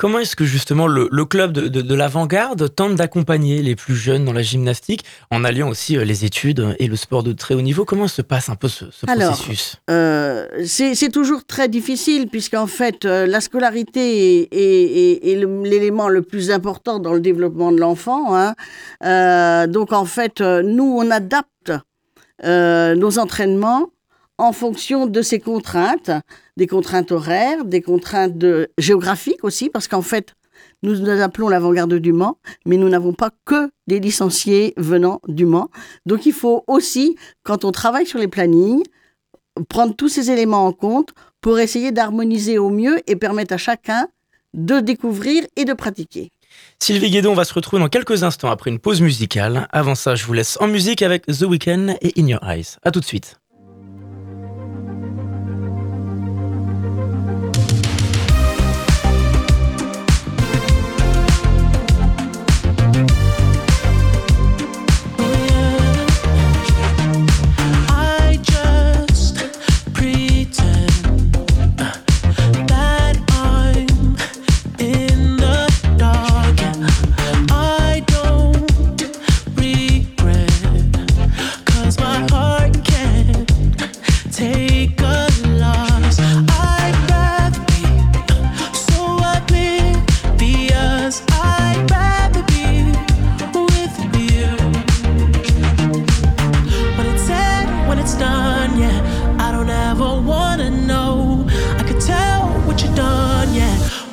Comment 0.00 0.20
est-ce 0.20 0.34
que 0.34 0.46
justement 0.46 0.86
le, 0.86 1.24
club 1.26 1.52
de, 1.52 1.94
l'avant-garde 1.94 2.74
tente 2.74 2.94
d'accompagner 2.94 3.60
les 3.60 3.76
plus 3.76 3.94
jeunes 3.94 4.24
dans 4.24 4.32
la 4.32 4.40
gymnastique 4.40 5.04
en 5.30 5.44
alliant 5.44 5.68
aussi 5.68 5.98
euh, 5.98 6.06
les 6.06 6.24
études 6.24 6.74
et 6.78 6.86
le 6.86 6.96
sport 6.96 7.22
de 7.22 7.34
très 7.34 7.54
haut 7.54 7.60
niveau? 7.60 7.84
Comment 7.84 8.08
se 8.08 8.22
passe 8.22 8.48
un 8.48 8.54
peu 8.54 8.68
ce, 8.68 8.86
processus? 9.04 9.76
euh, 9.90 10.46
C'est 10.64 11.12
toujours 11.12 11.44
très 11.44 11.68
difficile 11.68 12.28
puisqu'en 12.28 12.66
fait 12.66 13.04
euh, 13.04 13.26
la 13.26 13.42
scolarité 13.42 14.48
est, 14.50 15.34
l'élément 15.64 16.08
le 16.08 16.22
plus 16.22 16.50
important 16.50 16.98
dans 16.98 17.12
le 17.12 17.20
développement 17.20 17.70
de 17.70 17.78
l'enfant. 17.78 18.34
Hein. 18.34 19.66
donc 19.66 19.92
en 19.92 20.06
fait, 20.06 20.40
nous, 20.40 20.96
on 20.98 21.10
adapte 21.10 21.72
nos 22.42 23.18
entraînements 23.18 23.90
en 24.40 24.52
fonction 24.52 25.06
de 25.06 25.20
ces 25.20 25.38
contraintes, 25.38 26.10
des 26.56 26.66
contraintes 26.66 27.12
horaires, 27.12 27.66
des 27.66 27.82
contraintes 27.82 28.42
géographiques 28.78 29.44
aussi, 29.44 29.68
parce 29.68 29.86
qu'en 29.86 30.00
fait, 30.00 30.34
nous 30.82 30.96
nous 30.96 31.08
appelons 31.08 31.50
l'avant-garde 31.50 31.94
du 31.94 32.14
Mans, 32.14 32.38
mais 32.64 32.78
nous 32.78 32.88
n'avons 32.88 33.12
pas 33.12 33.30
que 33.44 33.70
des 33.86 34.00
licenciés 34.00 34.72
venant 34.78 35.20
du 35.28 35.44
Mans. 35.44 35.68
Donc 36.06 36.24
il 36.24 36.32
faut 36.32 36.64
aussi, 36.66 37.16
quand 37.42 37.66
on 37.66 37.72
travaille 37.72 38.06
sur 38.06 38.18
les 38.18 38.28
plannings, 38.28 38.82
prendre 39.68 39.94
tous 39.94 40.08
ces 40.08 40.30
éléments 40.30 40.66
en 40.66 40.72
compte 40.72 41.10
pour 41.42 41.58
essayer 41.58 41.92
d'harmoniser 41.92 42.56
au 42.56 42.70
mieux 42.70 42.98
et 43.06 43.16
permettre 43.16 43.52
à 43.52 43.58
chacun 43.58 44.08
de 44.54 44.80
découvrir 44.80 45.44
et 45.56 45.66
de 45.66 45.74
pratiquer. 45.74 46.30
Sylvie 46.78 47.10
Guédon, 47.10 47.34
va 47.34 47.44
se 47.44 47.52
retrouver 47.54 47.82
dans 47.82 47.88
quelques 47.88 48.22
instants 48.22 48.50
après 48.50 48.70
une 48.70 48.80
pause 48.80 49.02
musicale. 49.02 49.68
Avant 49.70 49.94
ça, 49.94 50.14
je 50.14 50.24
vous 50.24 50.32
laisse 50.32 50.56
en 50.60 50.66
musique 50.66 51.02
avec 51.02 51.26
The 51.26 51.42
Weeknd 51.42 51.96
et 52.00 52.18
In 52.18 52.26
Your 52.26 52.42
Eyes. 52.42 52.76
A 52.82 52.90
tout 52.90 53.00
de 53.00 53.04
suite. 53.04 53.39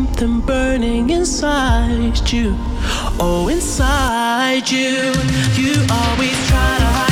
Something 0.00 0.40
burning 0.40 1.10
inside 1.10 2.30
you. 2.32 2.56
Oh, 3.20 3.48
inside 3.52 4.70
you. 4.70 5.12
You 5.60 5.74
always 5.90 6.48
try 6.48 6.76
to 6.78 6.88
hide 6.96 7.09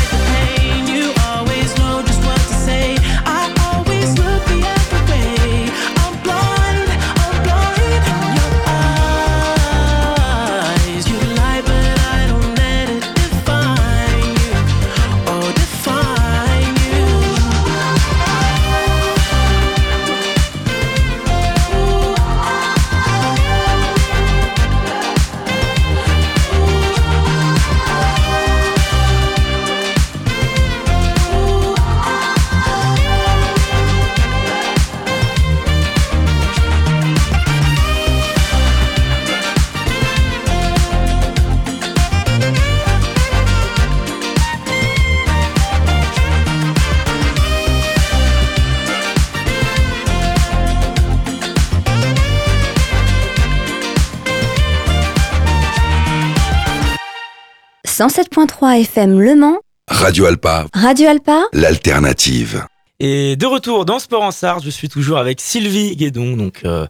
107.3 57.98 58.82
FM 58.82 59.18
Le 59.18 59.34
Mans, 59.34 59.58
Radio 59.88 60.26
Alpa, 60.26 60.66
Radio 60.72 61.08
Alpa, 61.08 61.46
l'alternative. 61.52 62.64
Et 63.00 63.34
de 63.34 63.44
retour 63.44 63.84
dans 63.86 63.98
Sport 63.98 64.22
en 64.22 64.30
Sarthe, 64.30 64.62
je 64.62 64.70
suis 64.70 64.88
toujours 64.88 65.18
avec 65.18 65.40
Sylvie 65.40 65.96
Guédon, 65.96 66.36
donc 66.36 66.60
euh, 66.64 66.86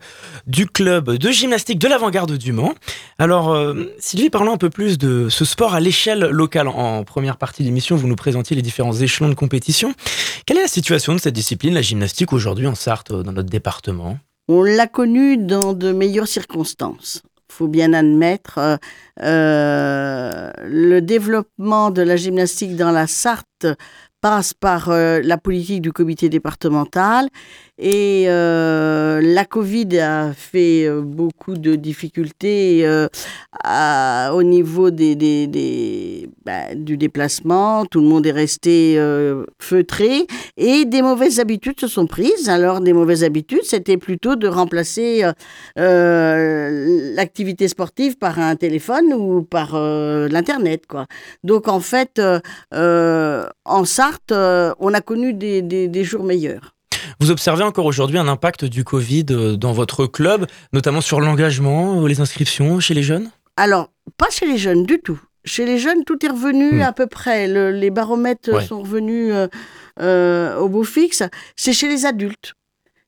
du 0.47 0.67
club 0.67 1.11
de 1.13 1.31
gymnastique 1.31 1.79
de 1.79 1.89
l'avant-garde 1.89 2.37
du 2.37 2.53
Mans. 2.53 2.75
Alors, 3.19 3.55
euh, 3.55 3.91
Sylvie, 3.99 4.29
parlons 4.29 4.53
un 4.53 4.59
peu 4.59 4.69
plus 4.69 4.99
de 4.99 5.31
ce 5.31 5.47
sport 5.47 5.73
à 5.73 5.81
l'échelle 5.81 6.27
locale. 6.27 6.69
En 6.69 7.05
première 7.05 7.39
partie 7.39 7.65
d'émission, 7.65 7.97
vous 7.97 8.07
nous 8.07 8.15
présentiez 8.15 8.55
les 8.55 8.61
différents 8.61 8.93
échelons 8.93 9.31
de 9.31 9.35
compétition. 9.35 9.95
Quelle 10.45 10.59
est 10.59 10.63
la 10.63 10.69
situation 10.69 11.15
de 11.15 11.21
cette 11.21 11.33
discipline, 11.33 11.73
la 11.73 11.81
gymnastique, 11.81 12.35
aujourd'hui 12.35 12.67
en 12.67 12.75
Sarthe, 12.75 13.13
euh, 13.13 13.23
dans 13.23 13.33
notre 13.33 13.49
département? 13.49 14.19
On 14.47 14.63
l'a 14.63 14.87
connu 14.87 15.39
dans 15.39 15.73
de 15.73 15.91
meilleures 15.91 16.29
circonstances. 16.29 17.23
Faut 17.51 17.69
bien 17.69 17.93
admettre 17.93 18.59
euh, 18.59 18.77
euh, 19.23 20.51
le 20.65 21.01
développement 21.01 21.91
de 21.91 22.03
la 22.03 22.17
gymnastique 22.17 22.77
dans 22.77 22.91
la 22.91 23.07
Sarthe 23.07 23.67
passe 24.21 24.55
par 24.55 24.91
euh, 24.91 25.21
la 25.23 25.39
politique 25.39 25.83
du 25.83 25.93
comité 25.93 26.29
départemental 26.29 27.29
et 27.81 28.25
euh, 28.27 29.21
la 29.23 29.45
Covid 29.45 29.99
a 30.01 30.33
fait 30.33 30.87
euh, 30.87 31.01
beaucoup 31.01 31.55
de 31.55 31.77
difficultés 31.77 32.85
au 34.33 34.43
niveau 34.43 34.91
des, 34.91 36.29
bah, 36.45 36.75
du 36.75 36.97
déplacement. 36.97 37.87
Tout 37.87 38.01
le 38.01 38.07
monde 38.07 38.27
est 38.27 38.33
resté 38.33 38.99
feutré 39.59 40.27
et 40.57 40.85
des 40.85 41.03
mauvaises 41.03 41.39
habitudes 41.41 41.79
se 41.81 41.87
sont 41.87 42.07
prises. 42.07 42.49
Alors, 42.49 42.81
des 42.81 42.93
mauvaises 42.93 43.25
habitudes, 43.25 43.65
c'était 43.65 43.97
plutôt 43.97 44.37
de 44.37 44.49
remplacer 44.49 45.25
l'activité 45.77 47.69
sportive 47.69 48.17
par 48.19 48.39
un 48.39 48.57
téléphone 48.57 49.13
ou 49.13 49.43
par 49.43 49.75
l'Internet. 49.77 50.85
Donc, 51.45 51.69
en 51.69 51.81
fait, 51.81 52.21
en 52.73 53.85
Sarthe, 54.09 54.33
euh, 54.33 54.75
on 54.79 54.95
a 54.95 55.01
connu 55.03 55.35
des- 55.35 55.61
des- 55.61 55.87
des 55.89 56.03
jours 56.05 56.25
meilleurs. 56.25 56.75
Vous 57.21 57.31
observez 57.31 57.63
encore 57.63 57.85
aujourd'hui 57.85 58.17
un 58.19 58.27
impact 58.29 58.65
du 58.65 58.83
Covid 58.83 59.27
euh, 59.31 59.57
dans 59.57 59.73
votre 59.73 60.07
club, 60.07 60.47
notamment 60.73 61.03
sur 61.03 61.21
l'engagement, 61.21 62.03
euh, 62.03 62.09
les 62.09 62.21
inscriptions 62.21 62.81
chez 62.81 62.95
les 62.95 63.03
jeunes? 63.03 63.31
Alors, 63.59 63.91
pas 64.17 64.31
chez 64.31 64.47
les 64.47 64.57
jeunes 64.57 64.85
du 64.85 64.99
tout. 65.01 65.21
Chez 65.45 65.67
les 65.67 65.79
jeunes, 65.79 66.05
tout 66.05 66.25
est 66.25 66.29
revenu 66.31 66.79
Hmm. 66.79 66.83
à 66.83 66.93
peu 66.93 67.07
près. 67.07 67.49
Le- 67.49 67.71
les 67.71 67.91
baromètres 67.91 68.51
Ouais. 68.53 68.65
sont 68.65 68.81
revenus 68.81 69.31
euh, 69.35 69.47
euh, 70.01 70.57
au 70.59 70.69
beau 70.71 70.85
fixe. 70.85 71.23
C'est 71.57 71.73
chez 71.75 71.89
les 71.89 72.07
adultes. 72.07 72.55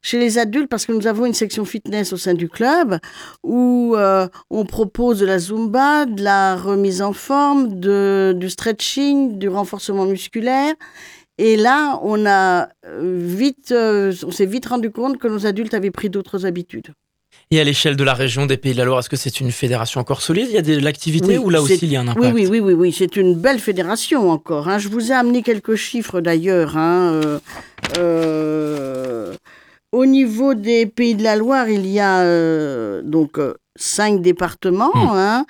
Chez 0.02 0.18
les 0.18 0.38
adultes, 0.38 0.68
parce 0.70 0.86
que 0.86 0.92
nous 0.92 1.06
avons 1.06 1.26
une 1.26 1.34
section 1.34 1.64
fitness 1.66 2.12
au 2.14 2.16
sein 2.16 2.32
du 2.34 2.48
club 2.48 2.98
où 3.42 3.94
euh, 3.96 4.26
on 4.48 4.64
propose 4.64 5.18
de 5.18 5.26
la 5.26 5.38
zumba, 5.38 6.06
de 6.06 6.22
la 6.22 6.56
remise 6.56 7.02
en 7.02 7.12
forme, 7.12 7.78
de, 7.78 8.34
du 8.36 8.48
stretching, 8.48 9.38
du 9.38 9.48
renforcement 9.50 10.06
musculaire. 10.06 10.72
Et 11.36 11.56
là, 11.56 11.98
on 12.02 12.24
a 12.26 12.68
euh, 12.86 13.18
vite, 13.22 13.72
euh, 13.72 14.12
on 14.26 14.30
s'est 14.30 14.46
vite 14.46 14.66
rendu 14.66 14.90
compte 14.90 15.18
que 15.18 15.28
nos 15.28 15.46
adultes 15.46 15.74
avaient 15.74 15.90
pris 15.90 16.08
d'autres 16.10 16.46
habitudes. 16.46 16.88
Et 17.52 17.60
à 17.60 17.64
l'échelle 17.64 17.96
de 17.96 18.04
la 18.04 18.14
région 18.14 18.46
des 18.46 18.56
Pays 18.56 18.72
de 18.72 18.78
la 18.78 18.84
Loire, 18.84 19.00
est-ce 19.00 19.08
que 19.10 19.16
c'est 19.16 19.40
une 19.40 19.50
fédération 19.50 20.00
encore 20.00 20.22
solide? 20.22 20.46
Il 20.50 20.54
y 20.54 20.58
a 20.58 20.62
de 20.62 20.78
l'activité 20.78 21.36
Oui, 21.36 21.44
ou 21.44 21.50
là 21.50 21.60
aussi 21.60 21.78
il 21.82 21.92
y 21.92 21.96
a 21.96 22.00
un 22.00 22.08
impact? 22.08 22.34
Oui, 22.34 22.46
oui, 22.46 22.46
oui, 22.48 22.60
oui, 22.60 22.72
oui. 22.74 22.92
c'est 22.96 23.16
une 23.16 23.34
belle 23.34 23.58
fédération 23.58 24.30
encore. 24.30 24.68
hein. 24.68 24.78
Je 24.78 24.88
vous 24.88 25.10
ai 25.10 25.14
amené 25.14 25.42
quelques 25.42 25.74
chiffres 25.74 26.20
d'ailleurs. 26.20 26.76
hein, 26.76 27.12
euh, 27.12 27.38
euh, 27.98 28.09
au 30.00 30.06
niveau 30.06 30.54
des 30.54 30.86
Pays 30.86 31.14
de 31.14 31.22
la 31.22 31.36
Loire, 31.36 31.68
il 31.68 31.86
y 31.86 32.00
a 32.00 32.22
euh, 32.22 33.02
donc 33.02 33.38
euh, 33.38 33.54
cinq 33.76 34.22
départements, 34.22 34.90
Hmm. 34.94 35.08
hein, 35.14 35.46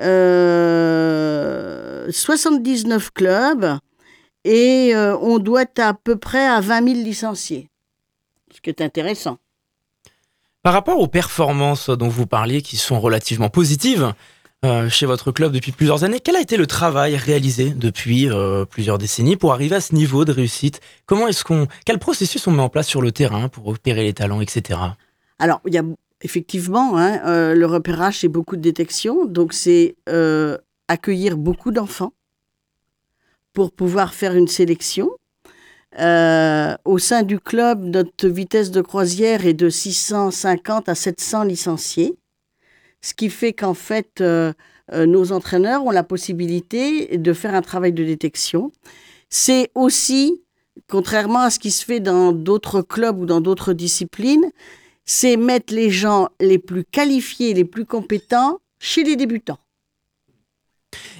euh, 0.00 2.08
79 2.10 3.12
clubs 3.12 3.78
et 4.44 4.92
on 5.20 5.38
doit 5.38 5.62
être 5.62 5.78
à 5.78 5.94
peu 5.94 6.16
près 6.16 6.44
à 6.44 6.60
20 6.60 6.94
000 6.94 7.04
licenciés, 7.04 7.68
ce 8.52 8.60
qui 8.60 8.70
est 8.70 8.80
intéressant. 8.80 9.38
Par 10.64 10.72
rapport 10.72 10.98
aux 10.98 11.06
performances 11.06 11.90
dont 11.90 12.08
vous 12.08 12.26
parliez, 12.26 12.60
qui 12.60 12.76
sont 12.76 12.98
relativement 13.00 13.50
positives 13.50 14.12
euh, 14.64 14.88
chez 14.88 15.06
votre 15.06 15.32
club 15.32 15.50
depuis 15.50 15.72
plusieurs 15.72 16.04
années, 16.04 16.20
quel 16.20 16.36
a 16.36 16.40
été 16.40 16.56
le 16.56 16.68
travail 16.68 17.16
réalisé 17.16 17.70
depuis 17.70 18.30
euh, 18.30 18.64
plusieurs 18.64 18.96
décennies 18.96 19.36
pour 19.36 19.52
arriver 19.52 19.74
à 19.74 19.80
ce 19.80 19.92
niveau 19.92 20.24
de 20.24 20.30
réussite? 20.30 20.80
Comment 21.04 21.26
est-ce 21.26 21.42
qu'on, 21.42 21.66
quel 21.84 21.98
processus 21.98 22.46
on 22.46 22.52
met 22.52 22.62
en 22.62 22.68
place 22.68 22.86
sur 22.86 23.02
le 23.02 23.10
terrain 23.10 23.48
pour 23.48 23.64
repérer 23.64 24.04
les 24.04 24.12
talents, 24.12 24.40
etc. 24.40 24.78
Alors, 25.40 25.60
il 25.66 25.74
y 25.74 25.78
a 25.78 25.82
effectivement 26.20 26.96
hein, 26.96 27.20
euh, 27.26 27.56
le 27.56 27.66
repérage, 27.66 28.20
c'est 28.20 28.28
beaucoup 28.28 28.54
de 28.54 28.60
détection. 28.60 29.24
Donc, 29.24 29.52
c'est 29.52 29.96
accueillir 30.86 31.36
beaucoup 31.36 31.72
d'enfants 31.72 32.12
pour 33.52 33.72
pouvoir 33.72 34.14
faire 34.14 34.36
une 34.36 34.46
sélection. 34.46 35.10
Au 35.98 36.98
sein 36.98 37.22
du 37.24 37.40
club, 37.40 37.82
notre 37.82 38.28
vitesse 38.28 38.70
de 38.70 38.80
croisière 38.80 39.44
est 39.44 39.54
de 39.54 39.68
650 39.68 40.88
à 40.88 40.94
700 40.94 41.42
licenciés. 41.42 42.16
Ce 43.02 43.14
qui 43.14 43.30
fait 43.30 43.52
qu'en 43.52 43.74
fait, 43.74 44.20
euh, 44.20 44.52
euh, 44.92 45.06
nos 45.06 45.32
entraîneurs 45.32 45.84
ont 45.84 45.90
la 45.90 46.04
possibilité 46.04 47.18
de 47.18 47.32
faire 47.32 47.54
un 47.54 47.62
travail 47.62 47.92
de 47.92 48.04
détection. 48.04 48.72
C'est 49.28 49.70
aussi, 49.74 50.40
contrairement 50.88 51.40
à 51.40 51.50
ce 51.50 51.58
qui 51.58 51.72
se 51.72 51.84
fait 51.84 52.00
dans 52.00 52.32
d'autres 52.32 52.80
clubs 52.80 53.18
ou 53.18 53.26
dans 53.26 53.40
d'autres 53.40 53.72
disciplines, 53.72 54.50
c'est 55.04 55.36
mettre 55.36 55.74
les 55.74 55.90
gens 55.90 56.28
les 56.40 56.58
plus 56.58 56.84
qualifiés, 56.84 57.54
les 57.54 57.64
plus 57.64 57.84
compétents 57.84 58.60
chez 58.78 59.02
les 59.02 59.16
débutants. 59.16 59.58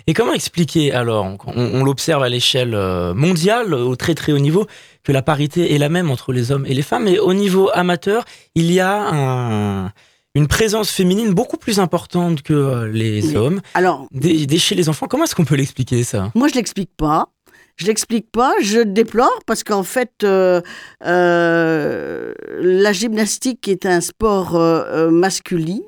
Et 0.07 0.15
comment 0.15 0.35
expliquer 0.35 0.93
alors, 0.93 1.25
on, 1.25 1.39
on 1.57 1.85
l'observe 1.85 2.23
à 2.23 2.29
l'échelle 2.29 2.75
euh, 2.75 3.15
mondiale, 3.15 3.75
au 3.75 3.97
très 3.97 4.15
très 4.15 4.33
haut 4.33 4.39
niveau, 4.39 4.67
que 5.03 5.13
la 5.13 5.23
parité 5.23 5.75
est 5.75 5.79
la 5.79 5.89
même 5.89 6.11
entre 6.11 6.33
les 6.33 6.53
hommes 6.53 6.67
et 6.67 6.75
les 6.75 6.83
femmes, 6.83 7.05
mais 7.05 7.19
au 7.19 7.35
niveau 7.35 7.71
amateur, 7.73 8.25
il 8.55 8.71
y 8.71 8.81
a 8.81 8.95
un, 8.95 9.93
une 10.35 10.49
présence 10.49 10.91
féminine 10.91 11.35
beaucoup 11.35 11.57
plus 11.59 11.79
importante 11.79 12.43
que 12.43 12.53
euh, 12.55 12.89
les 12.89 13.23
Mais- 13.23 13.37
hommes, 13.37 13.61
Alors, 13.75 14.07
dès 14.13 14.59
chez 14.59 14.75
les 14.75 14.89
enfants. 14.89 15.07
Comment 15.07 15.25
est-ce 15.25 15.35
qu'on 15.35 15.45
peut 15.45 15.57
l'expliquer 15.57 16.05
ça? 16.05 16.31
Moi, 16.35 16.49
je 16.49 16.55
l'explique 16.55 16.91
pas. 16.97 17.29
Je 17.77 17.87
l'explique 17.87 18.31
pas, 18.31 18.53
je 18.61 18.81
déplore 18.81 19.39
parce 19.47 19.65
qu'en 19.65 19.83
fait, 19.83 20.13
euh, 20.25 20.61
euh, 21.07 22.35
la 22.61 22.93
gymnastique 22.93 23.67
est 23.67 23.87
un 23.87 24.01
sport 24.03 24.57
euh, 24.57 25.11
masculin. 25.11 25.79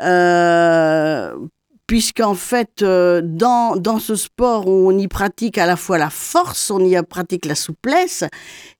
Euh, 0.00 1.34
Puisqu'en 1.86 2.34
fait, 2.34 2.80
euh, 2.80 3.20
dans, 3.22 3.76
dans 3.76 3.98
ce 3.98 4.14
sport, 4.16 4.66
on 4.66 4.96
y 4.96 5.06
pratique 5.06 5.58
à 5.58 5.66
la 5.66 5.76
fois 5.76 5.98
la 5.98 6.08
force, 6.08 6.70
on 6.70 6.80
y 6.80 6.96
pratique 7.02 7.44
la 7.44 7.54
souplesse. 7.54 8.24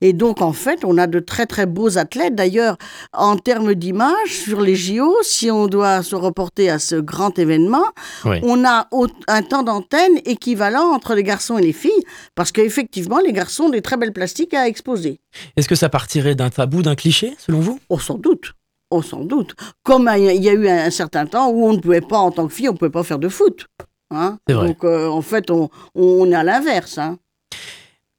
Et 0.00 0.14
donc, 0.14 0.40
en 0.40 0.54
fait, 0.54 0.84
on 0.84 0.96
a 0.96 1.06
de 1.06 1.20
très, 1.20 1.44
très 1.44 1.66
beaux 1.66 1.98
athlètes. 1.98 2.34
D'ailleurs, 2.34 2.78
en 3.12 3.36
termes 3.36 3.74
d'image, 3.74 4.28
sur 4.30 4.62
les 4.62 4.74
JO, 4.74 5.14
si 5.22 5.50
on 5.50 5.66
doit 5.66 6.02
se 6.02 6.16
reporter 6.16 6.70
à 6.70 6.78
ce 6.78 6.96
grand 6.96 7.38
événement, 7.38 7.84
Oui. 8.24 8.38
on 8.42 8.64
a 8.64 8.88
un 9.28 9.42
temps 9.42 9.62
d'antenne 9.62 10.18
équivalent 10.24 10.86
entre 10.94 11.14
les 11.14 11.22
garçons 11.22 11.58
et 11.58 11.62
les 11.62 11.72
filles, 11.74 12.04
parce 12.34 12.52
qu'effectivement, 12.52 13.18
les 13.18 13.32
garçons 13.34 13.64
ont 13.64 13.68
des 13.70 13.82
très 13.82 13.98
belles 13.98 14.12
plastiques 14.14 14.54
à 14.54 14.66
exposer. 14.66 15.20
Est-ce 15.56 15.68
que 15.68 15.74
ça 15.74 15.90
partirait 15.90 16.34
d'un 16.36 16.48
tabou, 16.48 16.82
d'un 16.82 16.94
cliché, 16.94 17.34
selon 17.38 17.60
vous? 17.60 17.78
Oh, 17.90 17.98
sans 17.98 18.16
doute. 18.16 18.54
Oh, 18.94 19.02
sans 19.02 19.24
doute. 19.24 19.54
Comme 19.82 20.08
il 20.16 20.42
y 20.42 20.48
a 20.48 20.52
eu 20.52 20.68
un, 20.68 20.86
un 20.86 20.90
certain 20.90 21.26
temps 21.26 21.48
où 21.48 21.66
on 21.66 21.72
ne 21.72 21.78
pouvait 21.78 22.00
pas, 22.00 22.18
en 22.18 22.30
tant 22.30 22.46
que 22.46 22.52
fille, 22.52 22.68
on 22.68 22.72
ne 22.72 22.78
pouvait 22.78 22.90
pas 22.90 23.02
faire 23.02 23.18
de 23.18 23.28
foot. 23.28 23.66
Hein 24.10 24.38
vrai. 24.48 24.68
Donc, 24.68 24.84
euh, 24.84 25.08
en 25.08 25.22
fait, 25.22 25.50
on, 25.50 25.68
on 25.94 26.30
est 26.30 26.34
à 26.34 26.44
l'inverse. 26.44 26.98
Hein. 26.98 27.18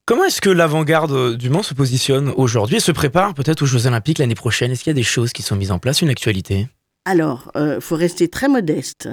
Comment 0.06 0.26
est-ce 0.26 0.42
que 0.42 0.50
l'avant-garde 0.50 1.38
du 1.38 1.50
Mans 1.50 1.64
se 1.64 1.74
positionne 1.74 2.34
aujourd'hui 2.36 2.78
et 2.78 2.80
se 2.82 2.92
prépare 2.92 3.34
peut-être 3.34 3.62
aux 3.62 3.66
Jeux 3.66 3.88
Olympiques 3.88 4.20
l'année 4.20 4.36
prochaine? 4.36 4.72
Est-ce 4.72 4.84
qu'il 4.84 4.92
y 4.92 4.96
a 4.98 5.02
des 5.02 5.04
choses 5.04 5.32
qui 5.32 5.44
sont 5.44 5.56
mises 5.56 5.72
en 5.72 5.80
place, 5.80 6.02
une 6.02 6.10
actualité? 6.10 6.68
Alors, 7.06 7.52
il 7.56 7.78
faut 7.80 7.96
rester 7.96 8.28
très 8.28 8.50
modeste. 8.50 9.10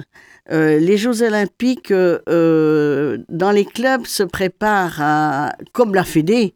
Euh, 0.51 0.79
les 0.79 0.97
Jeux 0.97 1.23
Olympiques, 1.23 1.93
euh, 1.93 2.19
euh, 2.29 3.19
dans 3.29 3.53
les 3.53 3.65
clubs, 3.65 4.07
se 4.07 4.23
préparent, 4.23 5.01
à, 5.01 5.53
comme 5.73 5.95
la 5.95 6.05
Fédé, 6.05 6.55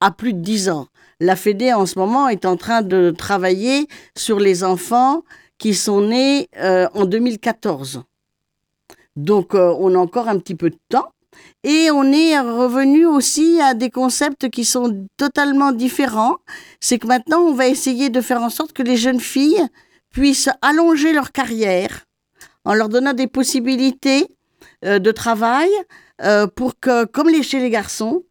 à 0.00 0.10
plus 0.10 0.34
de 0.34 0.40
10 0.40 0.68
ans. 0.68 0.86
La 1.20 1.36
Fédé, 1.36 1.72
en 1.72 1.86
ce 1.86 1.98
moment, 1.98 2.28
est 2.28 2.44
en 2.44 2.56
train 2.56 2.82
de 2.82 3.14
travailler 3.16 3.86
sur 4.16 4.40
les 4.40 4.64
enfants 4.64 5.22
qui 5.58 5.74
sont 5.74 6.02
nés 6.02 6.48
euh, 6.58 6.88
en 6.94 7.04
2014. 7.04 8.02
Donc, 9.16 9.54
euh, 9.54 9.74
on 9.78 9.94
a 9.94 9.98
encore 9.98 10.28
un 10.28 10.38
petit 10.38 10.54
peu 10.54 10.70
de 10.70 10.78
temps. 10.88 11.08
Et 11.62 11.90
on 11.90 12.04
est 12.12 12.38
revenu 12.38 13.06
aussi 13.06 13.60
à 13.60 13.74
des 13.74 13.90
concepts 13.90 14.50
qui 14.50 14.64
sont 14.64 15.06
totalement 15.16 15.72
différents. 15.72 16.36
C'est 16.80 16.98
que 16.98 17.06
maintenant, 17.06 17.40
on 17.40 17.54
va 17.54 17.66
essayer 17.66 18.08
de 18.10 18.20
faire 18.20 18.42
en 18.42 18.50
sorte 18.50 18.72
que 18.72 18.82
les 18.82 18.96
jeunes 18.96 19.20
filles 19.20 19.64
puissent 20.10 20.50
allonger 20.62 21.12
leur 21.12 21.32
carrière 21.32 22.04
en 22.64 22.74
leur 22.74 22.88
donnant 22.88 23.14
des 23.14 23.26
possibilités 23.26 24.28
euh, 24.84 24.98
de 24.98 25.10
travail 25.10 25.70
pour 26.54 26.78
que, 26.78 27.06
comme 27.06 27.28
les 27.28 27.42
chez 27.42 27.58
les 27.58 27.70
garçons, 27.70 28.22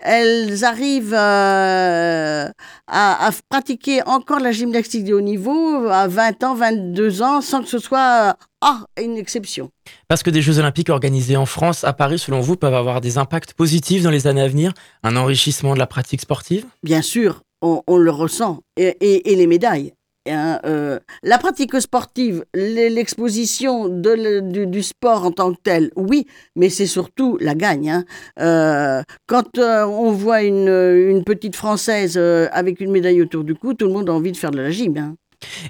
elles 0.00 0.64
arrivent 0.64 1.14
euh, 1.14 2.48
à, 2.86 3.26
à 3.26 3.30
pratiquer 3.48 4.02
encore 4.06 4.40
la 4.40 4.52
gymnastique 4.52 5.04
de 5.04 5.14
haut 5.14 5.20
niveau 5.20 5.86
à 5.88 6.08
20 6.08 6.42
ans, 6.44 6.54
22 6.54 7.22
ans, 7.22 7.40
sans 7.40 7.62
que 7.62 7.68
ce 7.68 7.78
soit 7.78 8.30
euh, 8.30 8.44
ah, 8.60 8.84
une 9.02 9.16
exception. 9.16 9.70
Parce 10.08 10.22
que 10.22 10.30
des 10.30 10.42
Jeux 10.42 10.58
Olympiques 10.58 10.90
organisés 10.90 11.36
en 11.36 11.46
France, 11.46 11.84
à 11.84 11.92
Paris, 11.92 12.18
selon 12.18 12.40
vous, 12.40 12.56
peuvent 12.56 12.74
avoir 12.74 13.00
des 13.00 13.18
impacts 13.18 13.54
positifs 13.54 14.02
dans 14.02 14.10
les 14.10 14.26
années 14.26 14.42
à 14.42 14.48
venir? 14.48 14.72
Un 15.02 15.16
enrichissement 15.16 15.74
de 15.74 15.78
la 15.78 15.86
pratique 15.86 16.20
sportive? 16.20 16.64
Bien 16.82 17.02
sûr, 17.02 17.42
on, 17.62 17.82
on 17.86 17.96
le 17.96 18.10
ressent. 18.10 18.60
Et, 18.76 18.96
et- 19.00 19.32
et 19.32 19.36
les 19.36 19.46
médailles. 19.46 19.92
Hein, 20.30 20.60
euh, 20.64 20.98
la 21.22 21.38
pratique 21.38 21.80
sportive, 21.80 22.44
l'e- 22.54 22.88
l'exposition 22.88 23.88
du, 23.88 24.82
sport 24.82 25.24
en 25.24 25.30
tant 25.32 25.52
que 25.52 25.58
tel, 25.62 25.90
oui, 25.96 26.26
mais 26.56 26.70
c'est 26.70 26.86
surtout 26.86 27.36
la 27.40 27.54
gagne. 27.54 27.90
hein. 27.90 28.04
Euh, 28.40 29.02
quand 29.26 29.58
euh, 29.58 29.84
on 29.86 30.12
voit 30.12 30.42
une, 30.42 31.22
petite 31.24 31.56
Française 31.56 32.16
avec 32.52 32.80
une 32.80 32.90
médaille 32.90 33.22
autour 33.22 33.44
du 33.44 33.54
cou, 33.54 33.74
tout 33.74 33.86
le 33.86 33.92
monde 33.92 34.08
a 34.08 34.12
envie 34.12 34.32
de 34.32 34.36
faire 34.36 34.50
de 34.50 34.58
la 34.58 34.70
gym. 34.70 34.96
hein. 34.96 35.16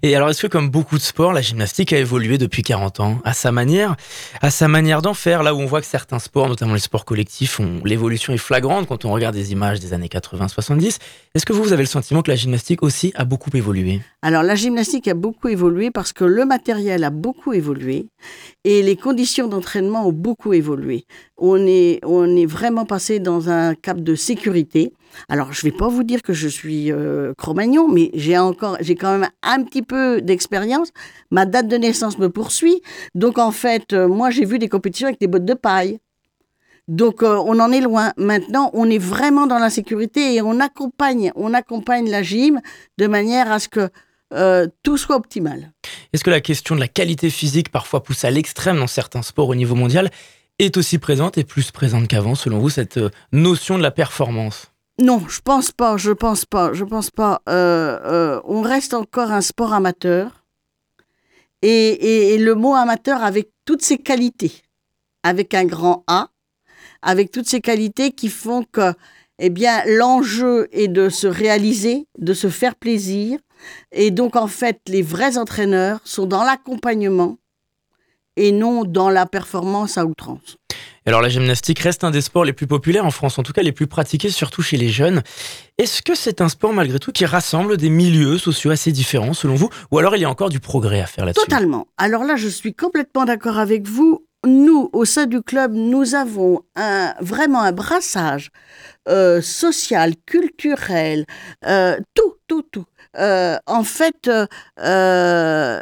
Et 0.02 0.14
alors, 0.16 0.30
est-ce 0.30 0.42
que 0.42 0.46
comme 0.46 0.70
beaucoup 0.70 0.96
de 0.96 1.02
sports, 1.02 1.32
la 1.32 1.40
gymnastique 1.40 1.92
a 1.92 1.98
évolué 1.98 2.38
depuis 2.38 2.62
40 2.62 3.00
ans? 3.00 3.18
À 3.24 3.34
sa 3.34 3.52
manière, 3.52 3.96
à 4.40 4.50
sa 4.50 4.68
manière 4.68 5.02
d'en 5.02 5.14
faire 5.14 5.42
Là 5.42 5.54
où 5.54 5.58
on 5.58 5.66
voit 5.66 5.80
que 5.80 5.86
certains 5.86 6.18
sports, 6.18 6.48
notamment 6.48 6.74
les 6.74 6.80
sports 6.80 7.04
collectifs, 7.04 7.60
ont 7.60 7.80
l'évolution 7.84 8.32
est 8.32 8.38
flagrante 8.38 8.86
quand 8.86 9.04
on 9.04 9.12
regarde 9.12 9.34
des 9.34 9.52
images 9.52 9.80
des 9.80 9.92
années 9.92 10.08
80-70. 10.08 10.98
Est-ce 11.34 11.46
que 11.46 11.52
vous, 11.52 11.62
vous 11.62 11.72
avez 11.72 11.82
le 11.82 11.88
sentiment 11.88 12.22
que 12.22 12.30
la 12.30 12.36
gymnastique 12.36 12.82
aussi 12.82 13.12
a 13.14 13.24
beaucoup 13.24 13.50
évolué? 13.54 14.00
Alors 14.22 14.42
la 14.42 14.54
gymnastique 14.54 15.06
a 15.08 15.14
beaucoup 15.14 15.48
évolué 15.48 15.90
parce 15.90 16.12
que 16.12 16.24
le 16.24 16.44
matériel 16.44 17.04
a 17.04 17.10
beaucoup 17.10 17.52
évolué 17.52 18.06
et 18.64 18.82
les 18.82 18.96
conditions 18.96 19.46
d'entraînement 19.46 20.06
ont 20.06 20.12
beaucoup 20.12 20.52
évolué. 20.52 21.04
On 21.38 21.66
est, 21.66 22.00
on 22.04 22.36
est 22.36 22.46
vraiment 22.46 22.84
passé 22.84 23.20
dans 23.20 23.48
un 23.48 23.74
cap 23.74 24.00
de 24.00 24.14
sécurité. 24.14 24.92
Alors 25.28 25.52
je 25.52 25.62
vais 25.62 25.72
pas 25.72 25.88
vous 25.88 26.02
dire 26.02 26.22
que 26.22 26.32
je 26.32 26.48
suis 26.48 26.92
euh, 26.92 27.32
Cro-Magnon, 27.38 27.88
mais 27.88 28.10
j'ai 28.14 28.36
encore, 28.36 28.76
j'ai 28.80 28.96
quand 28.96 29.18
même 29.18 29.30
un 29.42 29.62
petit 29.62 29.82
peu 29.82 30.20
d'expérience. 30.20 30.90
Ma 31.30 31.46
date 31.46 31.68
de 31.68 31.76
naissance 31.76 32.18
me 32.18 32.28
poursuit, 32.28 32.82
donc 33.14 33.38
en 33.38 33.52
fait, 33.52 33.92
euh, 33.92 34.08
moi 34.08 34.30
j'ai 34.30 34.44
vu 34.44 34.58
des 34.58 34.68
compétitions 34.68 35.06
avec 35.06 35.20
des 35.20 35.28
bottes 35.28 35.44
de 35.44 35.54
paille. 35.54 36.00
Donc 36.88 37.22
euh, 37.22 37.36
on 37.46 37.60
en 37.60 37.70
est 37.70 37.80
loin. 37.82 38.12
Maintenant, 38.16 38.70
on 38.72 38.88
est 38.90 38.98
vraiment 38.98 39.46
dans 39.46 39.58
la 39.58 39.70
sécurité 39.70 40.34
et 40.34 40.42
on 40.42 40.58
accompagne, 40.58 41.32
on 41.36 41.54
accompagne 41.54 42.10
la 42.10 42.22
gym 42.22 42.60
de 42.96 43.06
manière 43.06 43.52
à 43.52 43.58
ce 43.58 43.68
que 43.68 43.90
euh, 44.34 44.66
tout 44.82 44.96
soit 44.98 45.16
optimal. 45.16 45.72
Est-ce 46.12 46.24
que 46.24 46.30
la 46.30 46.40
question 46.40 46.74
de 46.74 46.80
la 46.80 46.88
qualité 46.88 47.30
physique, 47.30 47.70
parfois 47.70 48.02
poussée 48.02 48.26
à 48.26 48.30
l'extrême 48.30 48.78
dans 48.78 48.86
certains 48.86 49.22
sports 49.22 49.48
au 49.48 49.54
niveau 49.54 49.74
mondial, 49.74 50.10
est 50.58 50.76
aussi 50.76 50.98
présente 50.98 51.38
et 51.38 51.44
plus 51.44 51.70
présente 51.70 52.08
qu'avant, 52.08 52.34
selon 52.34 52.58
vous, 52.58 52.70
cette 52.70 52.96
euh, 52.98 53.10
notion 53.32 53.78
de 53.78 53.82
la 53.82 53.90
performance? 53.90 54.72
Non, 55.00 55.22
je 55.28 55.40
pense 55.40 55.70
pas, 55.70 55.96
je 55.96 56.10
pense 56.10 56.44
pas, 56.44 56.72
je 56.72 56.84
pense 56.84 57.10
pas. 57.10 57.40
Euh, 57.48 57.98
euh, 58.04 58.40
on 58.44 58.62
reste 58.62 58.94
encore 58.94 59.30
un 59.30 59.40
sport 59.40 59.72
amateur. 59.72 60.44
Et, 61.62 61.68
et- 61.70 62.34
et 62.34 62.38
le 62.38 62.54
mot 62.54 62.74
amateur 62.74 63.22
avec 63.22 63.50
toutes 63.64 63.82
ses 63.82 63.98
qualités, 63.98 64.52
avec 65.22 65.54
un 65.54 65.64
grand 65.64 66.04
A, 66.06 66.28
avec 67.02 67.30
toutes 67.30 67.48
ces 67.48 67.60
qualités 67.60 68.12
qui 68.12 68.28
font 68.28 68.64
que, 68.70 68.92
eh 69.38 69.50
bien, 69.50 69.82
l'enjeu 69.86 70.68
est 70.72 70.88
de 70.88 71.08
se 71.08 71.26
réaliser, 71.26 72.06
de 72.18 72.32
se 72.34 72.48
faire 72.48 72.74
plaisir. 72.76 73.38
Et 73.92 74.10
donc, 74.12 74.36
en 74.36 74.46
fait, 74.46 74.80
les 74.88 75.02
vrais 75.02 75.36
entraîneurs 75.38 76.00
sont 76.04 76.26
dans 76.26 76.44
l'accompagnement 76.44 77.38
et 78.38 78.52
non 78.52 78.84
dans 78.84 79.10
la 79.10 79.26
performance 79.26 79.98
à 79.98 80.06
outrance. 80.06 80.56
Alors 81.06 81.22
la 81.22 81.28
gymnastique 81.28 81.78
reste 81.78 82.04
un 82.04 82.10
des 82.10 82.20
sports 82.20 82.44
les 82.44 82.52
plus 82.52 82.66
populaires 82.66 83.06
en 83.06 83.10
France, 83.10 83.38
en 83.38 83.42
tout 83.42 83.52
cas 83.52 83.62
les 83.62 83.72
plus 83.72 83.86
pratiqués, 83.86 84.28
surtout 84.28 84.62
chez 84.62 84.76
les 84.76 84.90
jeunes. 84.90 85.22
Est-ce 85.78 86.02
que 86.02 86.14
c'est 86.14 86.40
un 86.40 86.48
sport 86.48 86.72
malgré 86.72 86.98
tout 86.98 87.12
qui 87.12 87.24
rassemble 87.24 87.76
des 87.76 87.88
milieux 87.88 88.38
sociaux 88.38 88.70
assez 88.70 88.92
différents 88.92 89.32
selon 89.32 89.54
vous? 89.54 89.70
Ou 89.90 89.98
alors 89.98 90.16
il 90.16 90.22
y 90.22 90.24
a 90.24 90.30
encore 90.30 90.50
du 90.50 90.60
progrès 90.60 91.00
à 91.00 91.06
faire 91.06 91.24
là-dessus? 91.24 91.44
Totalement. 91.46 91.86
Alors 91.96 92.24
là, 92.24 92.36
je 92.36 92.48
suis 92.48 92.74
complètement 92.74 93.24
d'accord 93.24 93.58
avec 93.58 93.88
vous. 93.88 94.24
Nous, 94.46 94.88
au 94.92 95.04
sein 95.04 95.26
du 95.26 95.42
club, 95.42 95.72
nous 95.72 96.14
avons 96.14 96.60
un, 96.76 97.14
vraiment 97.20 97.62
un 97.62 97.72
brassage 97.72 98.50
euh, 99.08 99.40
social, 99.40 100.12
culturel, 100.26 101.24
euh, 101.66 101.98
tout, 102.14 102.34
tout, 102.46 102.62
tout. 102.70 102.84
Euh, 103.16 103.56
en 103.66 103.84
fait, 103.84 104.28
euh, 104.28 104.46
euh, 104.80 105.80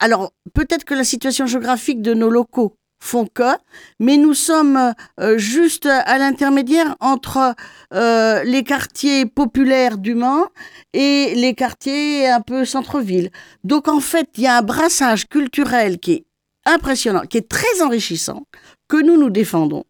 alors 0.00 0.32
peut-être 0.54 0.84
que 0.84 0.94
la 0.94 1.04
situation 1.04 1.46
géographique 1.46 2.02
de 2.02 2.14
nos 2.14 2.30
locaux 2.30 2.76
font 2.98 3.26
que, 3.26 3.54
mais 4.00 4.16
nous 4.16 4.34
sommes 4.34 4.94
euh, 5.20 5.38
juste 5.38 5.86
à 5.86 6.18
l'intermédiaire 6.18 6.96
entre 7.00 7.54
euh, 7.94 8.42
les 8.44 8.64
quartiers 8.64 9.26
populaires 9.26 9.98
du 9.98 10.14
Mans 10.14 10.46
et 10.92 11.34
les 11.34 11.54
quartiers 11.54 12.26
un 12.28 12.40
peu 12.40 12.64
centre-ville. 12.64 13.30
Donc 13.64 13.88
en 13.88 14.00
fait, 14.00 14.28
il 14.36 14.44
y 14.44 14.46
a 14.46 14.58
un 14.58 14.62
brassage 14.62 15.28
culturel 15.28 15.98
qui 15.98 16.12
est 16.12 16.26
impressionnant, 16.64 17.22
qui 17.22 17.38
est 17.38 17.48
très 17.48 17.82
enrichissant, 17.82 18.44
que 18.88 19.00
nous 19.00 19.16
nous 19.18 19.30
défendons. 19.30 19.84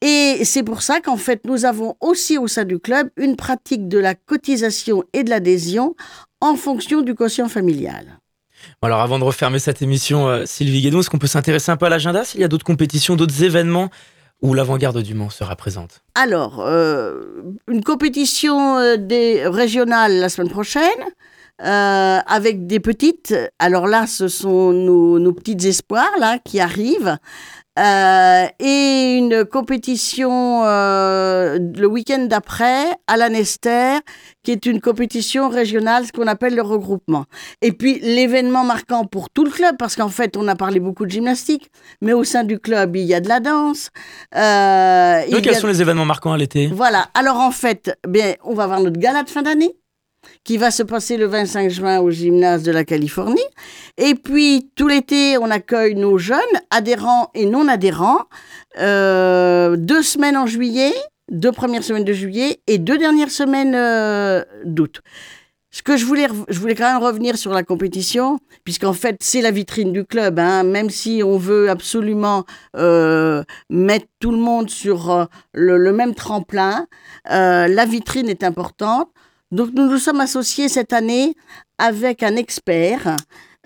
Et 0.00 0.44
c'est 0.44 0.62
pour 0.62 0.82
ça 0.82 1.00
qu'en 1.00 1.16
fait, 1.16 1.44
nous 1.44 1.64
avons 1.64 1.96
aussi 2.00 2.38
au 2.38 2.48
sein 2.48 2.64
du 2.64 2.78
club 2.78 3.10
une 3.16 3.36
pratique 3.36 3.88
de 3.88 3.98
la 3.98 4.14
cotisation 4.14 5.04
et 5.12 5.24
de 5.24 5.30
l'adhésion 5.30 5.94
en 6.40 6.56
fonction 6.56 7.02
du 7.02 7.14
quotient 7.14 7.48
familial. 7.48 8.18
Alors 8.82 9.00
avant 9.00 9.18
de 9.18 9.24
refermer 9.24 9.58
cette 9.58 9.82
émission, 9.82 10.28
euh, 10.28 10.46
Sylvie 10.46 10.82
Guédon, 10.82 11.00
est-ce 11.00 11.10
qu'on 11.10 11.18
peut 11.18 11.26
s'intéresser 11.26 11.70
un 11.70 11.76
peu 11.76 11.86
à 11.86 11.88
l'agenda? 11.88 12.24
S'il 12.24 12.40
y 12.40 12.44
a 12.44 12.48
d'autres 12.48 12.64
compétitions, 12.64 13.16
d'autres 13.16 13.42
événements 13.42 13.90
où 14.42 14.52
l'avant-garde 14.52 15.00
du 15.02 15.14
Mans 15.14 15.30
sera 15.30 15.56
présente? 15.56 16.02
Alors, 16.14 16.60
euh, 16.60 17.22
une 17.68 17.82
compétition 17.82 18.78
euh, 18.78 18.96
des 18.96 19.46
régionales 19.46 20.18
la 20.18 20.28
semaine 20.28 20.50
prochaine, 20.50 20.82
euh, 21.62 22.18
avec 22.26 22.66
des 22.66 22.80
petites. 22.80 23.34
Alors 23.58 23.86
là, 23.86 24.06
ce 24.06 24.28
sont 24.28 24.72
nos, 24.72 25.18
nos 25.18 25.32
petites 25.32 25.64
espoirs 25.64 26.12
là 26.18 26.38
qui 26.38 26.60
arrivent. 26.60 27.18
Euh, 27.76 28.46
et 28.60 29.16
une 29.18 29.44
compétition 29.44 30.62
euh, 30.64 31.58
le 31.58 31.86
week-end 31.88 32.26
d'après 32.26 32.84
à 33.08 33.16
la 33.16 33.28
Nester, 33.28 33.98
qui 34.44 34.52
est 34.52 34.64
une 34.66 34.80
compétition 34.80 35.48
régionale, 35.48 36.06
ce 36.06 36.12
qu'on 36.12 36.28
appelle 36.28 36.54
le 36.54 36.62
regroupement. 36.62 37.24
Et 37.62 37.72
puis 37.72 37.98
l'événement 37.98 38.62
marquant 38.62 39.06
pour 39.06 39.28
tout 39.28 39.44
le 39.44 39.50
club, 39.50 39.76
parce 39.76 39.96
qu'en 39.96 40.08
fait 40.08 40.36
on 40.36 40.46
a 40.46 40.54
parlé 40.54 40.78
beaucoup 40.78 41.04
de 41.04 41.10
gymnastique, 41.10 41.68
mais 42.00 42.12
au 42.12 42.22
sein 42.22 42.44
du 42.44 42.60
club 42.60 42.94
il 42.94 43.06
y 43.06 43.14
a 43.14 43.20
de 43.20 43.28
la 43.28 43.40
danse. 43.40 43.90
Euh, 44.36 45.28
Donc, 45.28 45.42
quels 45.42 45.56
sont 45.56 45.66
les 45.66 45.82
événements 45.82 46.04
marquants 46.04 46.32
à 46.32 46.38
l'été? 46.38 46.68
Voilà. 46.68 47.08
Alors 47.14 47.40
en 47.40 47.50
fait, 47.50 47.98
bien, 48.06 48.34
on 48.44 48.54
va 48.54 48.64
avoir 48.64 48.80
notre 48.80 49.00
gala 49.00 49.24
de 49.24 49.30
fin 49.30 49.42
d'année 49.42 49.74
qui 50.44 50.58
va 50.58 50.70
se 50.70 50.82
passer 50.82 51.16
le 51.16 51.26
25 51.26 51.70
juin 51.70 52.00
au 52.00 52.10
gymnase 52.10 52.62
de 52.62 52.70
la 52.70 52.84
Californie. 52.84 53.40
Et 53.96 54.14
puis, 54.14 54.70
tout 54.76 54.86
l'été, 54.86 55.38
on 55.38 55.50
accueille 55.50 55.94
nos 55.94 56.18
jeunes, 56.18 56.38
adhérents 56.70 57.30
et 57.34 57.46
non 57.46 57.66
adhérents, 57.66 58.24
euh, 58.78 59.76
deux 59.76 60.02
semaines 60.02 60.36
en 60.36 60.46
juillet, 60.46 60.92
deux 61.30 61.52
premières 61.52 61.82
semaines 61.82 62.04
de 62.04 62.12
juillet 62.12 62.60
et 62.66 62.76
deux 62.76 62.98
dernières 62.98 63.30
semaines 63.30 63.74
euh, 63.74 64.44
d'août. 64.64 65.00
Ce 65.70 65.82
que 65.82 65.96
je 65.96 66.04
voulais, 66.04 66.28
je 66.48 66.60
voulais 66.60 66.76
quand 66.76 66.92
même 66.92 67.02
revenir 67.02 67.36
sur 67.36 67.52
la 67.52 67.64
compétition, 67.64 68.38
puisqu'en 68.62 68.92
fait, 68.92 69.16
c'est 69.20 69.40
la 69.40 69.50
vitrine 69.50 69.92
du 69.92 70.04
club. 70.04 70.38
Hein, 70.38 70.62
même 70.62 70.88
si 70.88 71.22
on 71.24 71.36
veut 71.36 71.68
absolument 71.68 72.44
euh, 72.76 73.42
mettre 73.70 74.06
tout 74.20 74.30
le 74.30 74.36
monde 74.36 74.70
sur 74.70 75.26
le, 75.52 75.92
même 75.92 76.14
tremplin, 76.14 76.86
la 77.24 77.86
vitrine 77.86 78.28
est 78.28 78.44
importante. 78.44 79.08
Donc 79.50 79.70
nous 79.74 79.88
nous 79.88 79.98
sommes 79.98 80.20
associés 80.20 80.68
cette 80.68 80.92
année 80.92 81.34
avec 81.78 82.22
un 82.22 82.36
expert 82.36 83.16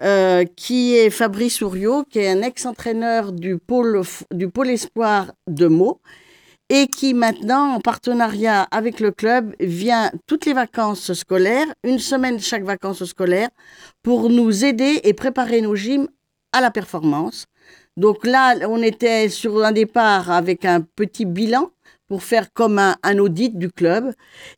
euh, 0.03 0.45
qui 0.57 0.95
est 0.97 1.11
Fabrice 1.11 1.61
Ouriot, 1.63 2.05
qui 2.05 2.21
est 2.21 2.31
un 2.31 2.43
ex-entraîneur 2.43 3.33
du 3.33 3.59
pôle, 3.59 4.03
du 4.33 4.49
pôle 4.49 4.71
espoir 4.71 5.33
de 5.47 5.67
Meaux 5.67 6.01
et 6.71 6.87
qui 6.87 7.15
maintenant, 7.15 7.75
en 7.75 7.81
partenariat 7.81 8.63
avec 8.71 9.01
le 9.01 9.11
club, 9.11 9.55
vient 9.61 10.11
toutes 10.27 10.45
les 10.47 10.53
vacances 10.53 11.13
scolaires, 11.15 11.67
une 11.83 11.99
semaine 11.99 12.39
chaque 12.39 12.65
vacances 12.65 13.05
scolaires, 13.05 13.49
pour 14.03 14.29
nous 14.29 14.65
aider 14.65 15.01
et 15.05 15.15
préparer 15.15 15.61
nos 15.63 15.75
gyms 15.75 16.09
à 16.53 16.61
la 16.61 16.71
performance. 16.71 17.47
Donc 17.97 18.27
là, 18.27 18.55
on 18.69 18.83
était 18.83 19.29
sur 19.29 19.65
un 19.65 19.73
départ 19.73 20.31
avec 20.31 20.65
un 20.65 20.83
petit 20.83 21.25
bilan 21.25 21.71
pour 22.09 22.23
faire 22.23 22.53
comme 22.53 22.79
un, 22.79 23.19
audit 23.19 23.57
du 23.57 23.71
club. 23.71 24.13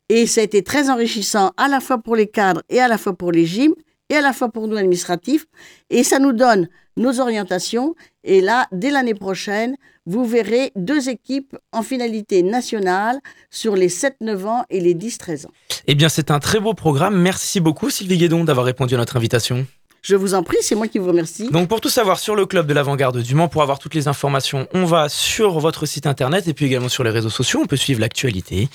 Et 0.09 0.25
ça 0.25 0.41
a 0.41 0.43
été 0.43 0.63
très 0.63 0.89
enrichissant 0.89 1.51
à 1.57 1.67
la 1.67 1.79
fois 1.79 1.99
pour 1.99 2.15
les 2.15 2.27
cadres 2.27 2.63
et 2.69 2.79
à 2.79 2.87
la 2.87 2.97
fois 2.97 3.13
pour 3.13 3.31
les 3.31 3.45
gyms 3.45 3.75
et 4.09 4.15
à 4.15 4.21
la 4.21 4.33
fois 4.33 4.49
pour 4.49 4.67
nous 4.67 4.77
administratifs. 4.77 5.45
Et 5.89 6.03
ça 6.03 6.19
nous 6.19 6.33
donne 6.33 6.67
nos 6.97 7.19
orientations. 7.19 7.95
Et 8.23 8.41
là, 8.41 8.67
dès 8.71 8.91
l'année 8.91 9.13
prochaine, 9.13 9.75
vous 10.05 10.25
verrez 10.25 10.71
deux 10.75 11.09
équipes 11.09 11.55
en 11.71 11.83
finalité 11.83 12.43
nationale 12.43 13.19
sur 13.49 13.75
les 13.75 13.89
7-9 13.89 14.45
ans 14.45 14.65
et 14.69 14.79
les 14.79 14.95
10-13 14.95 15.47
ans. 15.47 15.51
Eh 15.87 15.95
bien, 15.95 16.09
c'est 16.09 16.31
un 16.31 16.39
très 16.39 16.59
beau 16.59 16.73
programme. 16.73 17.19
Merci 17.21 17.59
beaucoup, 17.59 17.89
Sylvie 17.89 18.17
Guédon, 18.17 18.43
d'avoir 18.43 18.65
répondu 18.65 18.95
à 18.95 18.97
notre 18.97 19.17
invitation. 19.17 19.65
Je 20.01 20.15
vous 20.15 20.33
en 20.33 20.41
prie, 20.41 20.57
c'est 20.61 20.73
moi 20.73 20.87
qui 20.87 20.97
vous 20.97 21.07
remercie. 21.07 21.49
Donc 21.51 21.67
pour 21.67 21.79
tout 21.79 21.89
savoir 21.89 22.17
sur 22.17 22.35
le 22.35 22.47
club 22.47 22.65
de 22.65 22.73
l'avant-garde 22.73 23.21
du 23.21 23.35
Mans, 23.35 23.47
pour 23.47 23.61
avoir 23.61 23.77
toutes 23.77 23.93
les 23.93 24.07
informations, 24.07 24.67
on 24.73 24.85
va 24.85 25.09
sur 25.09 25.59
votre 25.59 25.85
site 25.85 26.07
internet 26.07 26.47
et 26.47 26.55
puis 26.55 26.65
également 26.65 26.89
sur 26.89 27.03
les 27.03 27.11
réseaux 27.11 27.29
sociaux, 27.29 27.59
on 27.61 27.67
peut 27.67 27.77
suivre 27.77 27.99
l'actualité. 28.01 28.67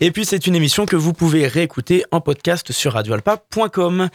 Et 0.00 0.10
puis 0.10 0.24
c'est 0.24 0.46
une 0.46 0.56
émission 0.56 0.86
que 0.86 0.96
vous 0.96 1.12
pouvez 1.12 1.46
réécouter 1.46 2.04
en 2.12 2.22
podcast 2.22 2.72
sur 2.72 2.94
radioalpa.com. 2.94 4.08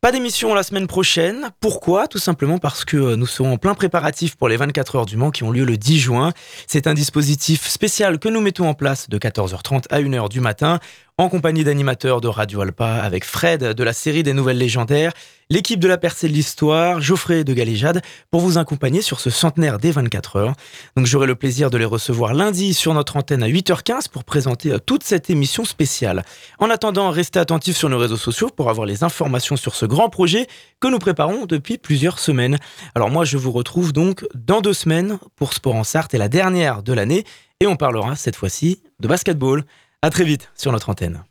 Pas 0.00 0.12
d'émission 0.12 0.54
la 0.54 0.62
semaine 0.62 0.86
prochaine. 0.86 1.50
Pourquoi? 1.60 2.06
Tout 2.06 2.18
simplement 2.18 2.58
parce 2.58 2.84
que 2.84 3.14
nous 3.14 3.26
serons 3.26 3.52
en 3.52 3.56
plein 3.58 3.74
préparatif 3.74 4.36
pour 4.36 4.48
les 4.48 4.56
24 4.56 4.96
heures 4.96 5.06
du 5.06 5.16
Mans 5.16 5.30
qui 5.30 5.42
ont 5.42 5.50
lieu 5.50 5.64
le 5.64 5.76
10 5.76 5.98
juin. 5.98 6.32
C'est 6.66 6.86
un 6.86 6.94
dispositif 6.94 7.68
spécial 7.68 8.18
que 8.18 8.28
nous 8.28 8.40
mettons 8.40 8.68
en 8.68 8.74
place 8.74 9.08
de 9.08 9.18
14h30 9.18 9.84
à 9.90 10.00
1h 10.00 10.28
du 10.28 10.40
matin 10.40 10.78
en 11.22 11.28
compagnie 11.28 11.62
d'animateurs 11.62 12.20
de 12.20 12.26
Radio 12.26 12.62
Alpa 12.62 12.94
avec 12.94 13.24
Fred 13.24 13.62
de 13.62 13.84
la 13.84 13.92
série 13.92 14.24
des 14.24 14.32
Nouvelles 14.32 14.58
Légendaires, 14.58 15.12
l'équipe 15.50 15.78
de 15.78 15.86
la 15.86 15.96
percée 15.96 16.26
de 16.26 16.32
l'histoire, 16.32 17.00
Geoffrey 17.00 17.44
de 17.44 17.54
Galéjade, 17.54 18.02
pour 18.32 18.40
vous 18.40 18.58
accompagner 18.58 19.02
sur 19.02 19.20
ce 19.20 19.30
centenaire 19.30 19.78
des 19.78 19.92
24 19.92 20.36
heures. 20.36 20.54
Donc 20.96 21.06
j'aurai 21.06 21.28
le 21.28 21.36
plaisir 21.36 21.70
de 21.70 21.78
les 21.78 21.84
recevoir 21.84 22.34
lundi 22.34 22.74
sur 22.74 22.92
notre 22.92 23.16
antenne 23.16 23.44
à 23.44 23.48
8h15 23.48 24.08
pour 24.10 24.24
présenter 24.24 24.74
toute 24.84 25.04
cette 25.04 25.30
émission 25.30 25.64
spéciale. 25.64 26.24
En 26.58 26.70
attendant, 26.70 27.10
restez 27.10 27.38
attentifs 27.38 27.76
sur 27.76 27.88
nos 27.88 27.98
réseaux 27.98 28.16
sociaux 28.16 28.48
pour 28.48 28.68
avoir 28.68 28.84
les 28.84 29.04
informations 29.04 29.56
sur 29.56 29.76
ce 29.76 29.86
grand 29.86 30.08
projet 30.08 30.48
que 30.80 30.88
nous 30.88 30.98
préparons 30.98 31.46
depuis 31.46 31.78
plusieurs 31.78 32.18
semaines. 32.18 32.58
Alors 32.96 33.10
moi, 33.10 33.24
je 33.24 33.36
vous 33.36 33.52
retrouve 33.52 33.92
donc 33.92 34.26
dans 34.34 34.60
deux 34.60 34.74
semaines 34.74 35.20
pour 35.36 35.52
Sport 35.52 35.76
en 35.76 35.84
Sarthe 35.84 36.14
et 36.14 36.18
la 36.18 36.28
dernière 36.28 36.82
de 36.82 36.92
l'année, 36.92 37.22
et 37.60 37.68
on 37.68 37.76
parlera 37.76 38.16
cette 38.16 38.34
fois-ci 38.34 38.82
de 38.98 39.06
basketball. 39.06 39.62
À 40.04 40.10
très 40.10 40.24
vite 40.24 40.50
sur 40.56 40.72
notre 40.72 40.90
antenne. 40.90 41.22